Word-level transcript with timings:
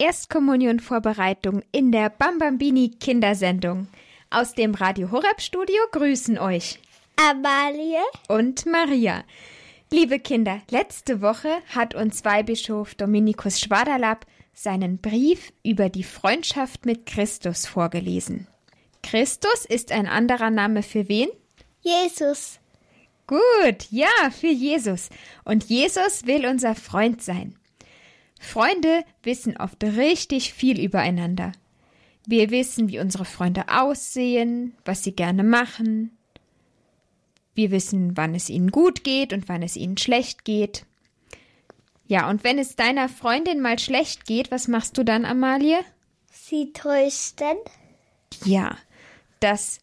Erstkommunion-Vorbereitung 0.00 1.62
in 1.72 1.92
der 1.92 2.08
Bambambini 2.08 2.88
Kindersendung. 2.88 3.86
Aus 4.30 4.54
dem 4.54 4.74
Radio 4.74 5.10
Horeb 5.10 5.42
Studio 5.42 5.76
grüßen 5.92 6.38
euch 6.38 6.78
Amalie 7.16 8.00
und 8.26 8.64
Maria. 8.64 9.24
Liebe 9.90 10.18
Kinder, 10.18 10.62
letzte 10.70 11.20
Woche 11.20 11.50
hat 11.68 11.94
uns 11.94 12.24
Weihbischof 12.24 12.94
Dominikus 12.94 13.60
Schwaderlapp 13.60 14.24
seinen 14.54 14.96
Brief 15.02 15.52
über 15.62 15.90
die 15.90 16.04
Freundschaft 16.04 16.86
mit 16.86 17.04
Christus 17.04 17.66
vorgelesen. 17.66 18.46
Christus 19.02 19.66
ist 19.66 19.92
ein 19.92 20.06
anderer 20.06 20.48
Name 20.48 20.82
für 20.82 21.10
wen? 21.10 21.28
Jesus. 21.82 22.58
Gut, 23.26 23.86
ja, 23.90 24.30
für 24.30 24.48
Jesus. 24.50 25.10
Und 25.44 25.64
Jesus 25.64 26.26
will 26.26 26.46
unser 26.46 26.74
Freund 26.74 27.22
sein. 27.22 27.59
Freunde 28.40 29.04
wissen 29.22 29.56
oft 29.58 29.84
richtig 29.84 30.54
viel 30.54 30.80
übereinander. 30.80 31.52
Wir 32.26 32.50
wissen, 32.50 32.88
wie 32.88 32.98
unsere 32.98 33.24
Freunde 33.24 33.66
aussehen, 33.68 34.74
was 34.84 35.04
sie 35.04 35.12
gerne 35.12 35.44
machen. 35.44 36.16
Wir 37.54 37.70
wissen, 37.70 38.16
wann 38.16 38.34
es 38.34 38.48
ihnen 38.48 38.70
gut 38.70 39.04
geht 39.04 39.32
und 39.32 39.48
wann 39.48 39.62
es 39.62 39.76
ihnen 39.76 39.98
schlecht 39.98 40.44
geht. 40.44 40.86
Ja, 42.06 42.28
und 42.28 42.42
wenn 42.42 42.58
es 42.58 42.76
deiner 42.76 43.08
Freundin 43.08 43.60
mal 43.60 43.78
schlecht 43.78 44.24
geht, 44.24 44.50
was 44.50 44.66
machst 44.68 44.98
du 44.98 45.04
dann, 45.04 45.24
Amalie? 45.24 45.78
Sie 46.30 46.72
trösten. 46.72 47.56
Ja, 48.44 48.76
das 49.38 49.80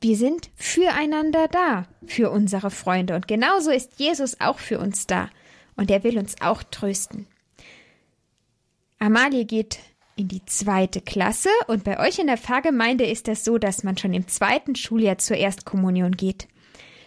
wir 0.00 0.16
sind 0.16 0.50
füreinander 0.56 1.48
da, 1.48 1.86
für 2.06 2.30
unsere 2.30 2.70
Freunde. 2.70 3.14
Und 3.14 3.26
genauso 3.26 3.70
ist 3.70 3.98
Jesus 3.98 4.40
auch 4.40 4.58
für 4.58 4.78
uns 4.78 5.06
da. 5.06 5.30
Und 5.74 5.90
er 5.90 6.04
will 6.04 6.18
uns 6.18 6.36
auch 6.40 6.62
trösten. 6.62 7.26
Amalie 8.98 9.44
geht 9.44 9.78
in 10.16 10.28
die 10.28 10.44
zweite 10.46 11.02
Klasse 11.02 11.50
und 11.66 11.84
bei 11.84 12.00
euch 12.00 12.18
in 12.18 12.26
der 12.26 12.38
Pfarrgemeinde 12.38 13.04
ist 13.04 13.28
es 13.28 13.44
so, 13.44 13.58
dass 13.58 13.84
man 13.84 13.98
schon 13.98 14.14
im 14.14 14.26
zweiten 14.26 14.74
Schuljahr 14.74 15.18
zur 15.18 15.36
Erstkommunion 15.36 16.12
geht. 16.12 16.48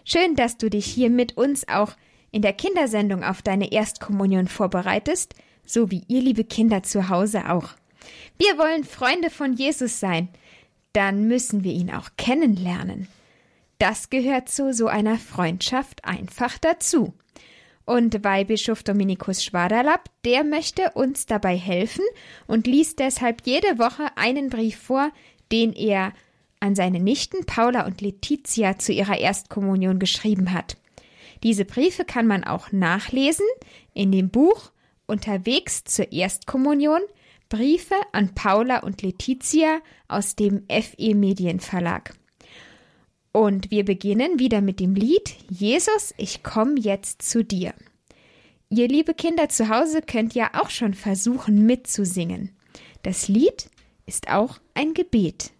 Schön, 0.05 0.35
dass 0.35 0.57
du 0.57 0.69
dich 0.69 0.85
hier 0.85 1.09
mit 1.09 1.35
uns 1.35 1.67
auch 1.67 1.93
in 2.31 2.43
der 2.43 2.53
Kindersendung 2.53 3.23
auf 3.23 3.41
deine 3.41 3.71
Erstkommunion 3.71 4.47
vorbereitest, 4.47 5.33
so 5.65 5.89
wie 5.89 6.03
ihr 6.07 6.21
liebe 6.21 6.43
Kinder 6.43 6.83
zu 6.83 7.09
Hause 7.09 7.49
auch. 7.49 7.69
Wir 8.37 8.57
wollen 8.57 8.83
Freunde 8.83 9.31
von 9.31 9.53
Jesus 9.53 9.99
sein, 9.99 10.29
dann 10.93 11.27
müssen 11.27 11.63
wir 11.63 11.73
ihn 11.73 11.91
auch 11.91 12.09
kennenlernen. 12.17 13.07
Das 13.79 14.09
gehört 14.09 14.49
zu 14.49 14.73
so 14.73 14.87
einer 14.87 15.17
Freundschaft 15.17 16.05
einfach 16.05 16.57
dazu. 16.59 17.13
Und 17.89 18.23
Weihbischof 18.23 18.83
Dominikus 18.83 19.43
Schwaderlapp, 19.43 20.11
der 20.23 20.43
möchte 20.43 20.91
uns 20.91 21.25
dabei 21.25 21.57
helfen 21.57 22.03
und 22.45 22.67
liest 22.67 22.99
deshalb 22.99 23.47
jede 23.47 23.79
Woche 23.79 24.15
einen 24.15 24.51
Brief 24.51 24.77
vor, 24.77 25.11
den 25.51 25.73
er 25.73 26.13
an 26.59 26.75
seine 26.75 26.99
Nichten 26.99 27.47
Paula 27.47 27.87
und 27.87 28.01
Letizia 28.01 28.77
zu 28.77 28.93
ihrer 28.93 29.17
Erstkommunion 29.17 29.97
geschrieben 29.97 30.53
hat. 30.53 30.77
Diese 31.41 31.65
Briefe 31.65 32.05
kann 32.05 32.27
man 32.27 32.43
auch 32.43 32.71
nachlesen 32.71 33.47
in 33.95 34.11
dem 34.11 34.29
Buch 34.29 34.71
Unterwegs 35.07 35.83
zur 35.83 36.11
Erstkommunion 36.11 37.01
Briefe 37.49 37.95
an 38.11 38.35
Paula 38.35 38.81
und 38.81 39.01
Letizia 39.01 39.79
aus 40.07 40.35
dem 40.35 40.63
FE 40.69 41.15
Medienverlag. 41.15 42.13
Und 43.31 43.69
wir 43.69 43.85
beginnen 43.85 44.39
wieder 44.39 44.61
mit 44.61 44.79
dem 44.79 44.95
Lied 44.95 45.35
Jesus, 45.49 46.13
ich 46.17 46.41
komme 46.43 46.79
jetzt 46.79 47.21
zu 47.21 47.43
dir. 47.43 47.73
Ihr 48.69 48.87
liebe 48.87 49.13
Kinder 49.13 49.49
zu 49.49 49.69
Hause 49.69 50.01
könnt 50.01 50.33
ja 50.35 50.51
auch 50.53 50.69
schon 50.69 50.93
versuchen 50.93 51.65
mitzusingen. 51.65 52.55
Das 53.03 53.27
Lied 53.27 53.69
ist 54.05 54.29
auch 54.29 54.59
ein 54.73 54.93
Gebet. 54.93 55.51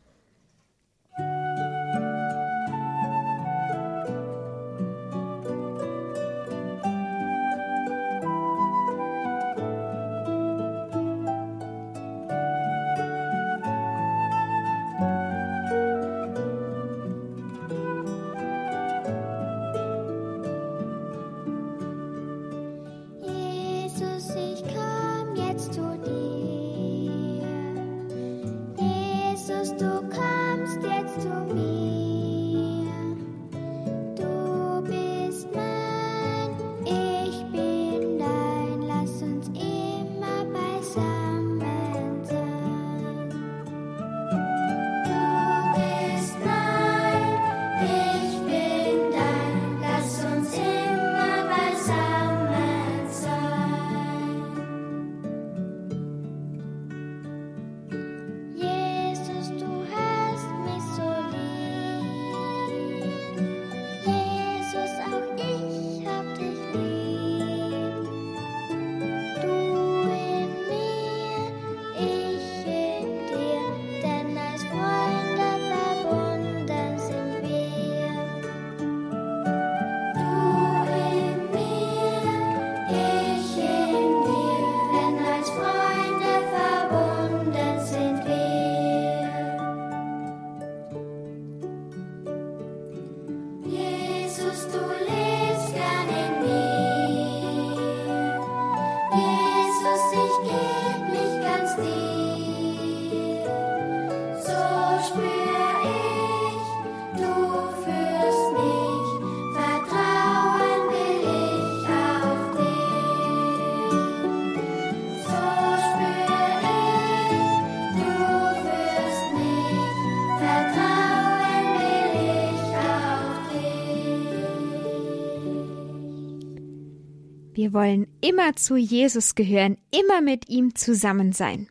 Wir 127.69 127.73
wollen 127.75 128.07
immer 128.19 128.55
zu 128.55 128.77
Jesus 128.77 129.35
gehören, 129.35 129.77
immer 129.91 130.21
mit 130.21 130.49
ihm 130.49 130.73
zusammen 130.73 131.33
sein. 131.33 131.69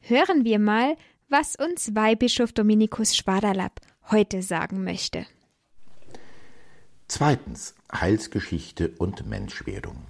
Hören 0.00 0.44
wir 0.44 0.58
mal, 0.58 0.96
was 1.28 1.54
uns 1.54 1.94
Weihbischof 1.94 2.50
Dominikus 2.52 3.14
Schwaderlapp 3.14 3.80
heute 4.10 4.42
sagen 4.42 4.82
möchte. 4.82 5.26
Zweitens 7.06 7.76
Heilsgeschichte 7.92 8.88
und 8.98 9.28
Menschwerdung. 9.28 10.08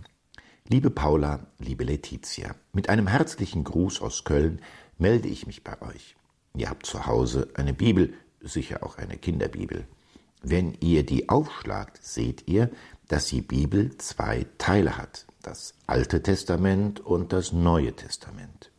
Liebe 0.67 0.88
Paula, 0.88 1.47
liebe 1.58 1.85
Letizia, 1.85 2.55
mit 2.73 2.88
einem 2.88 3.06
herzlichen 3.06 3.64
Gruß 3.64 4.00
aus 4.00 4.25
Köln 4.25 4.62
melde 4.97 5.29
ich 5.29 5.47
mich 5.47 5.62
bei 5.62 5.79
euch. 5.82 6.17
Ihr 6.55 6.70
habt 6.70 6.87
zu 6.87 7.05
Hause 7.05 7.50
eine 7.52 7.75
Bibel, 7.75 8.14
sicher 8.41 8.82
auch 8.82 8.97
eine 8.97 9.19
Kinderbibel. 9.19 9.87
Wenn 10.41 10.75
ihr 10.81 11.05
die 11.05 11.29
aufschlagt, 11.29 12.02
seht 12.02 12.49
ihr, 12.49 12.70
dass 13.08 13.26
die 13.26 13.43
Bibel 13.43 13.97
zwei 13.99 14.47
Teile 14.58 14.97
hat, 14.97 15.26
das 15.43 15.75
Alte 15.87 16.23
Testament 16.23 17.00
und 17.00 17.32
das 17.32 17.52
Neue 17.52 17.94
Testament. 17.94 18.70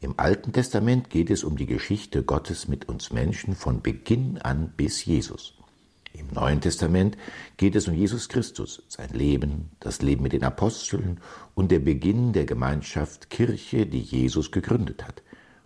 Im 0.00 0.18
Alten 0.18 0.52
Testament 0.52 1.10
geht 1.10 1.30
es 1.30 1.44
um 1.44 1.56
die 1.56 1.66
Geschichte 1.66 2.22
Gottes 2.22 2.68
mit 2.68 2.88
uns 2.88 3.12
Menschen 3.12 3.54
von 3.54 3.82
Beginn 3.82 4.38
an 4.38 4.72
bis 4.76 5.04
Jesus. 5.04 5.54
Im 6.12 6.28
Neuen 6.28 6.60
Testament 6.60 7.16
geht 7.56 7.74
es 7.74 7.88
um 7.88 7.94
Jesus 7.94 8.28
Christus, 8.28 8.82
sein 8.88 9.10
Leben, 9.10 9.70
das 9.80 10.02
Leben 10.02 10.22
mit 10.22 10.32
den 10.32 10.44
Aposteln 10.44 11.20
und 11.54 11.70
der 11.70 11.78
Beginn 11.78 12.32
der 12.32 12.44
Gemeinschaft 12.44 13.30
Kirche, 13.30 13.86
die 13.86 14.00
Jesus 14.00 14.50
gegründet 14.50 15.06
hat. 15.06 15.22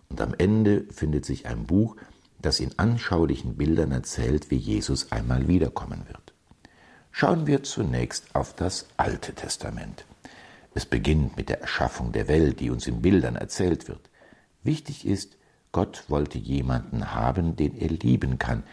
Und 0.09 0.21
am 0.21 0.33
Ende 0.37 0.85
findet 0.91 1.25
sich 1.25 1.47
ein 1.47 1.65
Buch, 1.65 1.97
das 2.39 2.59
in 2.59 2.77
anschaulichen 2.77 3.57
Bildern 3.57 3.91
erzählt, 3.91 4.51
wie 4.51 4.57
Jesus 4.57 5.11
einmal 5.11 5.47
wiederkommen 5.47 6.03
wird. 6.07 6.26
Schauen 7.11 7.47
wir 7.47 7.63
zunächst 7.63 8.35
auf 8.35 8.53
das 8.53 8.87
Alte 8.97 9.33
Testament. 9.33 10.05
Es 10.73 10.85
beginnt 10.85 11.37
mit 11.37 11.49
der 11.49 11.61
Erschaffung 11.61 12.11
der 12.11 12.27
Welt, 12.27 12.59
die 12.59 12.69
uns 12.69 12.85
in 12.85 13.01
Bildern 13.01 13.35
erzählt 13.35 13.87
wird. 13.87 14.09
Wichtig 14.63 15.07
ist, 15.07 15.37
Gott 15.71 16.03
wollte 16.07 16.37
jemanden 16.37 17.13
haben, 17.13 17.55
den 17.55 17.75
er 17.75 17.89
lieben 17.89 18.37
kann, 18.37 18.63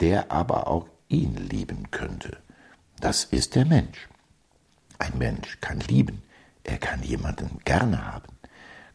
der 0.00 0.32
aber 0.32 0.68
auch 0.68 0.88
ihn 1.08 1.34
lieben 1.36 1.90
könnte. 1.90 2.38
Das 3.00 3.24
ist 3.24 3.56
der 3.56 3.66
Mensch. 3.66 4.08
Ein 4.98 5.18
Mensch 5.18 5.60
kann 5.60 5.80
lieben, 5.80 6.22
er 6.64 6.78
kann 6.78 7.02
jemanden 7.02 7.58
gerne 7.64 8.06
haben. 8.10 8.38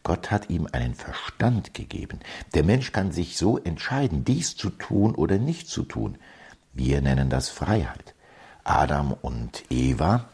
Gott 0.01 0.31
hat 0.31 0.50
ihm 0.50 0.68
einen 0.71 0.95
Verstand 0.95 1.75
gegeben. 1.75 2.19
Der 2.56 2.63
Mensch 2.63 2.92
kann 2.92 3.12
sich 3.12 3.38
so 3.38 3.59
entscheiden, 3.59 4.24
dies 4.24 4.56
zu 4.56 4.71
tun 4.71 5.13
oder 5.13 5.38
nicht 5.38 5.68
zu 5.68 5.83
tun. 5.83 6.18
Wir 6.74 7.01
nennen 7.01 7.30
das 7.30 7.50
Freiheit. 7.50 8.15
Adam 8.66 9.14
und 9.22 9.64
Eva, 9.70 10.26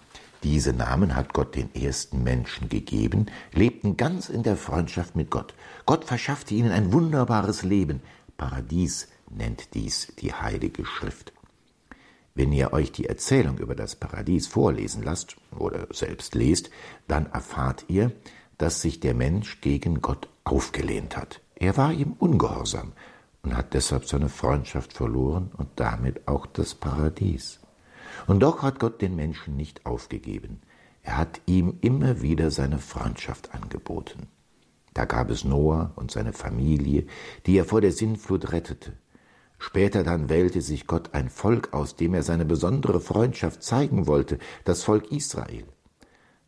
diese 0.42 0.72
Namen 0.72 1.18
hat 1.18 1.34
Gott 1.34 1.56
den 1.56 1.76
ersten 1.76 2.24
Menschen 2.24 2.70
gegeben, 2.70 3.26
lebten 3.54 3.98
ganz 3.98 4.30
in 4.30 4.42
der 4.42 4.56
Freundschaft 4.56 5.18
mit 5.18 5.30
Gott. 5.30 5.54
Gott 5.86 6.06
verschaffte 6.06 6.56
ihnen 6.56 6.72
ein 6.72 6.94
wunderbares 6.94 7.64
Leben. 7.64 8.02
Paradies 8.38 9.10
nennt 9.30 9.74
dies 9.74 10.14
die 10.20 10.34
Heilige 10.34 10.86
Schrift. 10.86 11.34
Wenn 12.34 12.54
ihr 12.54 12.72
euch 12.72 12.94
die 12.94 13.08
Erzählung 13.08 13.58
über 13.58 13.76
das 13.76 13.98
Paradies 13.98 14.48
vorlesen 14.48 15.04
lasst 15.04 15.36
oder 15.56 15.88
selbst 15.92 16.34
lest, 16.34 16.70
dann 17.10 17.26
erfahrt 17.26 17.86
ihr, 17.90 18.14
dass 18.58 18.82
sich 18.82 19.02
der 19.02 19.14
Mensch 19.14 19.60
gegen 19.60 20.02
Gott 20.02 20.30
aufgelehnt 20.46 21.18
hat. 21.18 21.42
Er 21.56 21.76
war 21.76 21.92
ihm 21.92 22.14
ungehorsam 22.18 22.94
und 23.44 23.58
hat 23.58 23.74
deshalb 23.74 24.06
seine 24.06 24.30
Freundschaft 24.30 24.94
verloren 24.94 25.52
und 25.58 25.68
damit 25.76 26.28
auch 26.30 26.46
das 26.46 26.74
Paradies. 26.74 27.61
Und 28.28 28.42
doch 28.42 28.62
hat 28.62 28.80
Gott 28.80 29.02
den 29.02 29.16
Menschen 29.16 29.56
nicht 29.56 29.86
aufgegeben. 29.86 30.62
Er 31.04 31.18
hat 31.18 31.42
ihm 31.46 31.78
immer 31.82 32.22
wieder 32.22 32.52
seine 32.52 32.78
Freundschaft 32.78 33.54
angeboten. 33.54 34.28
Da 34.94 35.06
gab 35.06 35.30
es 35.30 35.44
Noah 35.44 35.92
und 35.96 36.12
seine 36.12 36.34
Familie, 36.34 37.06
die 37.46 37.58
er 37.58 37.66
vor 37.66 37.82
der 37.82 37.92
Sintflut 37.92 38.52
rettete. 38.52 38.94
Später 39.58 40.04
dann 40.04 40.28
wählte 40.28 40.62
sich 40.62 40.88
Gott 40.88 41.14
ein 41.14 41.30
Volk 41.30 41.74
aus, 41.74 41.96
dem 41.96 42.14
er 42.14 42.24
seine 42.24 42.46
besondere 42.46 43.00
Freundschaft 43.00 43.64
zeigen 43.64 44.08
wollte, 44.08 44.40
das 44.66 44.84
Volk 44.84 45.12
Israel. 45.12 45.66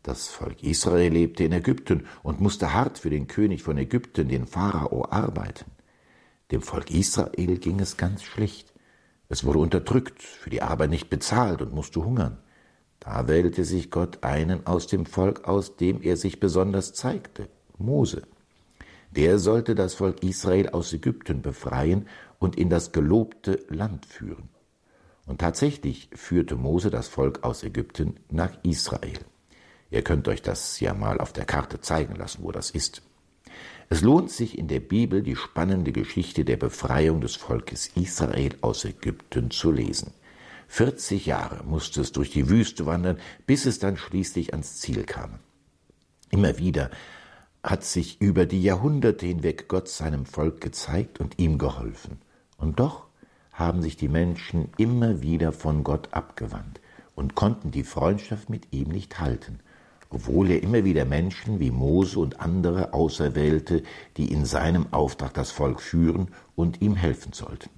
Das 0.02 0.28
Volk 0.28 0.64
Israel 0.64 1.14
lebte 1.14 1.44
in 1.46 1.54
Ägypten 1.54 2.08
und 2.24 2.42
musste 2.42 2.74
hart 2.74 2.98
für 2.98 3.10
den 3.10 3.28
König 3.28 3.64
von 3.64 3.78
Ägypten, 3.78 4.28
den 4.28 4.46
Pharao, 4.48 5.06
arbeiten. 5.10 5.72
Dem 6.52 6.62
Volk 6.62 6.92
Israel 6.92 7.58
ging 7.58 7.80
es 7.80 7.98
ganz 7.98 8.24
schlecht. 8.24 8.73
Es 9.34 9.44
wurde 9.44 9.58
unterdrückt, 9.58 10.22
für 10.22 10.52
die 10.52 10.62
Arbeit 10.62 10.92
nicht 10.92 11.10
bezahlt 11.10 11.64
und 11.64 11.74
musste 11.74 12.06
hungern. 12.06 12.38
Da 13.00 13.28
wählte 13.28 13.66
sich 13.66 13.90
Gott 13.90 14.24
einen 14.24 14.68
aus 14.68 14.86
dem 14.86 15.08
Volk 15.08 15.46
aus, 15.46 15.76
dem 15.76 16.04
er 16.04 16.18
sich 16.18 16.40
besonders 16.40 16.94
zeigte, 16.94 17.50
Mose. 17.80 18.28
Der 19.10 19.40
sollte 19.40 19.74
das 19.74 19.96
Volk 19.96 20.22
Israel 20.22 20.70
aus 20.70 20.94
Ägypten 20.94 21.42
befreien 21.42 22.08
und 22.38 22.58
in 22.58 22.70
das 22.70 22.92
gelobte 22.92 23.66
Land 23.70 24.06
führen. 24.06 24.50
Und 25.26 25.42
tatsächlich 25.42 26.12
führte 26.14 26.56
Mose 26.56 26.92
das 26.92 27.08
Volk 27.08 27.44
aus 27.44 27.64
Ägypten 27.64 28.18
nach 28.30 28.52
Israel. 28.62 29.18
Ihr 29.90 30.04
könnt 30.04 30.28
euch 30.28 30.44
das 30.44 30.80
ja 30.80 30.94
mal 30.94 31.20
auf 31.20 31.34
der 31.34 31.46
Karte 31.46 31.82
zeigen 31.82 32.14
lassen, 32.18 32.44
wo 32.44 32.52
das 32.52 32.70
ist. 32.70 33.02
Es 33.94 34.02
lohnt 34.02 34.32
sich 34.32 34.58
in 34.58 34.68
der 34.68 34.80
Bibel 34.80 35.22
die 35.22 35.36
spannende 35.36 35.92
Geschichte 35.92 36.46
der 36.46 36.58
Befreiung 36.58 37.22
des 37.22 37.36
Volkes 37.36 37.92
Israel 37.94 38.56
aus 38.62 38.86
Ägypten 38.86 39.52
zu 39.52 39.72
lesen. 39.72 40.16
40 40.68 41.28
Jahre 41.28 41.64
musste 41.64 42.02
es 42.02 42.12
durch 42.12 42.32
die 42.32 42.50
Wüste 42.50 42.88
wandern, 42.88 43.20
bis 43.46 43.68
es 43.68 43.78
dann 43.78 43.96
schließlich 43.96 44.54
ans 44.54 44.80
Ziel 44.80 45.04
kam. 45.04 45.38
Immer 46.32 46.58
wieder 46.58 46.90
hat 47.62 47.84
sich 47.84 48.20
über 48.20 48.48
die 48.48 48.64
Jahrhunderte 48.64 49.28
hinweg 49.28 49.68
Gott 49.68 49.88
seinem 49.90 50.26
Volk 50.26 50.60
gezeigt 50.60 51.20
und 51.20 51.38
ihm 51.38 51.60
geholfen. 51.60 52.18
Und 52.58 52.80
doch 52.80 53.06
haben 53.52 53.84
sich 53.84 53.96
die 53.96 54.10
Menschen 54.10 54.70
immer 54.80 55.22
wieder 55.22 55.52
von 55.52 55.84
Gott 55.84 56.16
abgewandt 56.16 56.82
und 57.14 57.36
konnten 57.36 57.70
die 57.70 57.84
Freundschaft 57.84 58.50
mit 58.50 58.74
ihm 58.74 58.88
nicht 58.88 59.20
halten, 59.20 59.60
obwohl 60.14 60.52
er 60.52 60.62
immer 60.62 60.84
wieder 60.84 61.06
Menschen 61.06 61.60
wie 61.60 61.72
Mose 61.72 62.20
und 62.20 62.40
andere 62.40 62.94
auserwählte, 62.94 63.84
die 64.18 64.32
in 64.32 64.46
seinem 64.46 64.94
Auftrag 64.94 65.34
das 65.34 65.52
Volk 65.52 65.82
führen 65.82 66.30
und 66.56 66.82
ihm 66.82 66.96
helfen 66.96 67.34
sollten. 67.34 67.70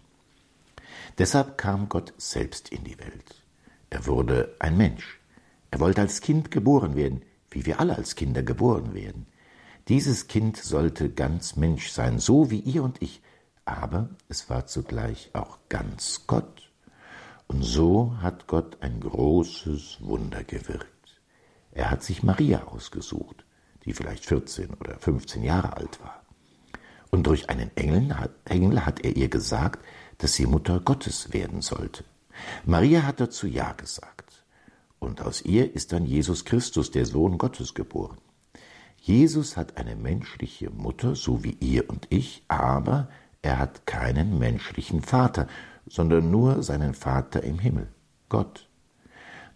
Deshalb 1.18 1.58
kam 1.58 1.88
Gott 1.88 2.14
selbst 2.18 2.70
in 2.70 2.84
die 2.84 3.00
Welt. 3.00 3.44
Er 3.90 4.06
wurde 4.06 4.54
ein 4.60 4.76
Mensch. 4.76 5.20
Er 5.72 5.80
wollte 5.80 6.02
als 6.02 6.20
Kind 6.20 6.52
geboren 6.52 6.96
werden, 6.96 7.22
wie 7.50 7.66
wir 7.66 7.80
alle 7.80 7.96
als 7.96 8.16
Kinder 8.16 8.44
geboren 8.44 8.94
werden. 8.94 9.28
Dieses 9.88 10.28
Kind 10.28 10.58
sollte 10.58 11.10
ganz 11.10 11.56
Mensch 11.56 11.90
sein, 11.90 12.20
so 12.20 12.52
wie 12.52 12.60
ihr 12.60 12.84
und 12.84 13.02
ich, 13.02 13.22
aber 13.64 14.10
es 14.28 14.50
war 14.50 14.68
zugleich 14.68 15.30
auch 15.34 15.60
ganz 15.70 16.24
Gott. 16.28 16.70
Und 17.48 17.64
so 17.64 18.18
hat 18.22 18.48
Gott 18.48 18.78
ein 18.82 19.00
großes 19.00 20.00
Wunder 20.02 20.44
gewirkt. 20.44 20.95
Er 21.76 21.92
hat 21.92 22.04
sich 22.04 22.24
Maria 22.24 22.64
ausgesucht, 22.64 23.46
die 23.84 23.94
vielleicht 23.94 24.26
14 24.26 24.74
oder 24.76 24.98
15 24.98 25.44
Jahre 25.44 25.76
alt 25.78 26.02
war. 26.02 26.24
Und 27.12 27.28
durch 27.28 27.50
einen 27.50 27.70
Engel 27.76 28.18
hat, 28.18 28.32
Engel 28.46 28.86
hat 28.86 29.02
er 29.02 29.16
ihr 29.16 29.28
gesagt, 29.28 29.86
dass 30.18 30.34
sie 30.34 30.48
Mutter 30.48 30.80
Gottes 30.80 31.34
werden 31.34 31.62
sollte. 31.62 32.06
Maria 32.66 33.04
hat 33.04 33.20
dazu 33.20 33.46
Ja 33.46 33.74
gesagt. 33.74 34.46
Und 35.00 35.22
aus 35.22 35.42
ihr 35.42 35.76
ist 35.76 35.92
dann 35.92 36.06
Jesus 36.06 36.46
Christus, 36.46 36.92
der 36.92 37.06
Sohn 37.06 37.38
Gottes, 37.38 37.74
geboren. 37.74 38.18
Jesus 38.98 39.58
hat 39.58 39.78
eine 39.78 39.98
menschliche 39.98 40.70
Mutter, 40.70 41.16
so 41.16 41.44
wie 41.44 41.58
ihr 41.60 41.90
und 41.90 42.08
ich, 42.10 42.44
aber 42.48 43.10
er 43.42 43.60
hat 43.60 43.86
keinen 43.86 44.40
menschlichen 44.40 45.02
Vater, 45.02 45.48
sondern 45.86 46.32
nur 46.32 46.64
seinen 46.64 46.94
Vater 46.94 47.44
im 47.44 47.60
Himmel, 47.60 47.90
Gott. 48.30 48.70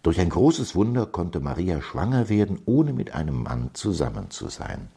Durch 0.02 0.18
ein 0.18 0.30
großes 0.30 0.74
Wunder 0.74 1.04
konnte 1.04 1.40
Maria 1.40 1.82
schwanger 1.82 2.28
werden, 2.30 2.60
ohne 2.64 2.94
mit 2.94 3.14
einem 3.14 3.42
Mann 3.42 3.70
zusammen 3.74 4.30
zu 4.30 4.48
sein. 4.48 4.88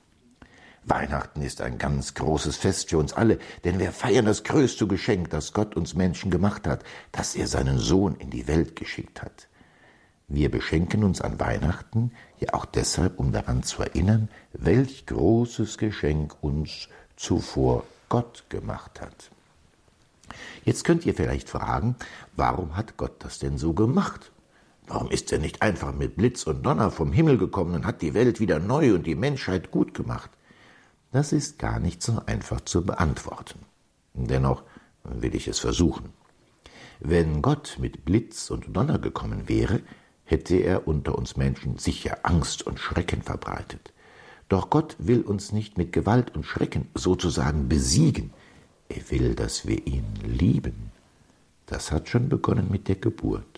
Weihnachten 0.86 1.42
ist 1.42 1.62
ein 1.62 1.78
ganz 1.78 2.14
großes 2.14 2.58
Fest 2.58 2.90
für 2.90 2.98
uns 2.98 3.14
alle, 3.14 3.40
denn 3.64 3.80
wir 3.80 3.92
feiern 3.92 4.26
das 4.26 4.44
größte 4.44 4.88
Geschenk, 4.88 5.30
das 5.30 5.54
Gott 5.54 5.76
uns 5.76 5.94
Menschen 5.94 6.32
gemacht 6.32 6.68
hat, 6.68 6.84
dass 7.12 7.36
er 7.36 7.48
seinen 7.48 7.80
Sohn 7.80 8.16
in 8.16 8.30
die 8.30 8.48
Welt 8.48 8.76
geschickt 8.76 9.22
hat. 9.22 9.48
Wir 10.28 10.50
beschenken 10.50 11.04
uns 11.04 11.22
an 11.22 11.40
Weihnachten 11.40 12.12
ja 12.40 12.54
auch 12.54 12.66
deshalb, 12.66 13.20
um 13.20 13.32
daran 13.32 13.64
zu 13.64 13.84
erinnern, 13.84 14.30
welch 14.54 15.06
großes 15.06 15.78
Geschenk 15.78 16.36
uns 16.42 16.88
zuvor 17.16 17.84
Gott 18.10 18.46
gemacht 18.50 19.00
hat. 19.02 19.32
Jetzt 20.66 20.84
könnt 20.86 21.06
ihr 21.06 21.14
vielleicht 21.14 21.50
fragen, 21.50 21.96
warum 22.36 22.76
hat 22.76 22.98
Gott 22.98 23.24
das 23.24 23.40
denn 23.40 23.58
so 23.58 23.74
gemacht? 23.74 24.33
Warum 24.88 25.10
ist 25.10 25.32
er 25.32 25.40
nicht 25.40 25.62
einfach 25.62 25.94
mit 25.94 26.18
Blitz 26.18 26.44
und 26.44 26.64
Donner 26.64 26.92
vom 26.92 27.12
Himmel 27.12 27.38
gekommen 27.38 27.74
und 27.74 27.86
hat 27.86 28.02
die 28.02 28.14
Welt 28.14 28.40
wieder 28.40 28.60
neu 28.60 28.94
und 28.94 29.08
die 29.08 29.16
Menschheit 29.16 29.72
gut 29.72 29.94
gemacht? 29.94 30.30
Das 31.12 31.32
ist 31.32 31.60
gar 31.60 31.80
nicht 31.80 32.02
so 32.02 32.22
einfach 32.26 32.62
zu 32.62 32.86
beantworten. 32.86 33.60
Dennoch 34.14 34.64
will 35.04 35.36
ich 35.36 35.48
es 35.48 35.60
versuchen. 35.60 36.10
Wenn 37.00 37.42
Gott 37.42 37.78
mit 37.80 38.06
Blitz 38.06 38.50
und 38.50 38.76
Donner 38.76 39.00
gekommen 39.00 39.48
wäre, 39.48 39.82
hätte 40.26 40.56
er 40.56 40.88
unter 40.88 41.18
uns 41.18 41.38
Menschen 41.38 41.78
sicher 41.78 42.20
Angst 42.24 42.64
und 42.64 42.80
Schrecken 42.80 43.22
verbreitet. 43.22 43.94
Doch 44.50 44.70
Gott 44.70 44.96
will 45.00 45.22
uns 45.22 45.52
nicht 45.52 45.78
mit 45.78 45.92
Gewalt 45.92 46.36
und 46.36 46.46
Schrecken 46.46 46.88
sozusagen 46.94 47.70
besiegen. 47.70 48.32
Er 48.90 49.10
will, 49.12 49.36
dass 49.36 49.68
wir 49.68 49.86
ihn 49.86 50.06
lieben. 50.24 50.92
Das 51.66 51.92
hat 51.92 52.10
schon 52.10 52.30
begonnen 52.30 52.68
mit 52.70 52.88
der 52.88 52.96
Geburt. 52.96 53.53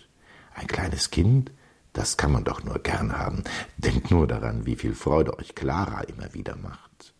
Ein 0.56 0.68
kleines 0.68 1.10
Kind, 1.10 1.52
das 1.92 2.16
kann 2.16 2.32
man 2.32 2.44
doch 2.44 2.64
nur 2.64 2.78
gern 2.78 3.16
haben. 3.16 3.44
Denkt 3.76 4.10
nur 4.10 4.26
daran, 4.26 4.64
wie 4.64 4.76
viel 4.76 4.94
Freude 4.94 5.38
euch 5.38 5.54
Clara 5.54 6.00
immer 6.00 6.32
wieder 6.32 6.56
macht. 6.56 7.12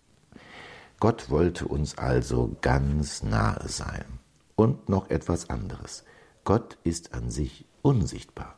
Gott 1.01 1.29
wollte 1.29 1.69
uns 1.69 1.99
also 1.99 2.57
ganz 2.63 3.23
nahe 3.23 3.69
sein. 3.69 4.07
Und 4.55 4.89
noch 4.89 5.11
etwas 5.11 5.51
anderes. 5.51 6.05
Gott 6.45 6.79
ist 6.83 7.13
an 7.13 7.31
sich 7.31 7.67
unsichtbar. 7.83 8.57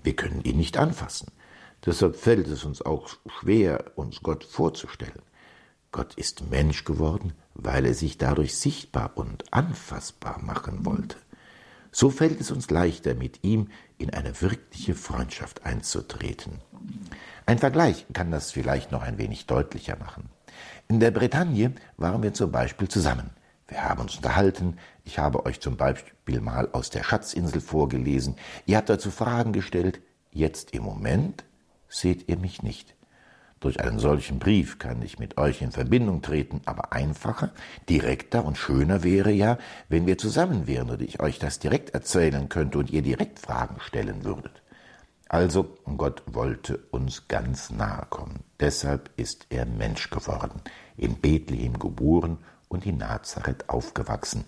Wir 0.00 0.14
können 0.14 0.44
ihn 0.44 0.58
nicht 0.58 0.76
anfassen. 0.76 1.32
Deshalb 1.84 2.14
fällt 2.14 2.46
es 2.46 2.64
uns 2.64 2.82
auch 2.82 3.08
schwer, 3.26 3.90
uns 3.96 4.22
Gott 4.22 4.44
vorzustellen. 4.44 5.22
Gott 5.90 6.14
ist 6.14 6.48
Mensch 6.48 6.84
geworden, 6.84 7.32
weil 7.54 7.84
er 7.84 7.94
sich 7.94 8.16
dadurch 8.16 8.56
sichtbar 8.56 9.10
und 9.16 9.52
anfassbar 9.52 10.40
machen 10.40 10.86
wollte. 10.86 11.16
So 11.90 12.10
fällt 12.10 12.40
es 12.40 12.52
uns 12.52 12.70
leichter, 12.70 13.14
mit 13.14 13.42
ihm 13.42 13.68
in 14.00 14.10
eine 14.10 14.40
wirkliche 14.40 14.94
Freundschaft 14.94 15.64
einzutreten. 15.64 16.60
Ein 17.46 17.58
Vergleich 17.58 18.06
kann 18.12 18.30
das 18.30 18.50
vielleicht 18.52 18.92
noch 18.92 19.02
ein 19.02 19.18
wenig 19.18 19.46
deutlicher 19.46 19.96
machen. 19.96 20.30
In 20.88 21.00
der 21.00 21.10
Bretagne 21.10 21.72
waren 21.96 22.22
wir 22.22 22.32
zum 22.32 22.50
Beispiel 22.50 22.88
zusammen. 22.88 23.30
Wir 23.68 23.84
haben 23.84 24.00
uns 24.00 24.16
unterhalten. 24.16 24.78
Ich 25.04 25.18
habe 25.18 25.46
euch 25.46 25.60
zum 25.60 25.76
Beispiel 25.76 26.40
mal 26.40 26.68
aus 26.72 26.90
der 26.90 27.04
Schatzinsel 27.04 27.60
vorgelesen. 27.60 28.36
Ihr 28.66 28.76
habt 28.76 28.88
dazu 28.88 29.10
Fragen 29.10 29.52
gestellt. 29.52 30.00
Jetzt 30.32 30.72
im 30.72 30.82
Moment 30.82 31.44
seht 31.88 32.28
ihr 32.28 32.36
mich 32.36 32.62
nicht. 32.62 32.94
Durch 33.60 33.78
einen 33.80 33.98
solchen 33.98 34.38
Brief 34.38 34.78
kann 34.78 35.02
ich 35.02 35.18
mit 35.18 35.36
euch 35.36 35.60
in 35.60 35.70
Verbindung 35.70 36.22
treten, 36.22 36.62
aber 36.64 36.94
einfacher, 36.94 37.50
direkter 37.90 38.42
und 38.46 38.56
schöner 38.56 39.02
wäre 39.02 39.30
ja, 39.30 39.58
wenn 39.90 40.06
wir 40.06 40.16
zusammen 40.16 40.66
wären 40.66 40.88
und 40.88 41.02
ich 41.02 41.20
euch 41.20 41.38
das 41.38 41.58
direkt 41.58 41.90
erzählen 41.90 42.48
könnte 42.48 42.78
und 42.78 42.90
ihr 42.90 43.02
direkt 43.02 43.38
Fragen 43.38 43.76
stellen 43.80 44.24
würdet. 44.24 44.62
Also 45.28 45.76
Gott 45.98 46.22
wollte 46.26 46.78
uns 46.90 47.28
ganz 47.28 47.68
nahe 47.68 48.06
kommen. 48.08 48.40
Deshalb 48.58 49.10
ist 49.16 49.46
er 49.50 49.66
Mensch 49.66 50.08
geworden, 50.08 50.62
in 50.96 51.20
Bethlehem 51.20 51.78
geboren 51.78 52.38
und 52.68 52.86
in 52.86 52.96
Nazareth 52.96 53.68
aufgewachsen. 53.68 54.46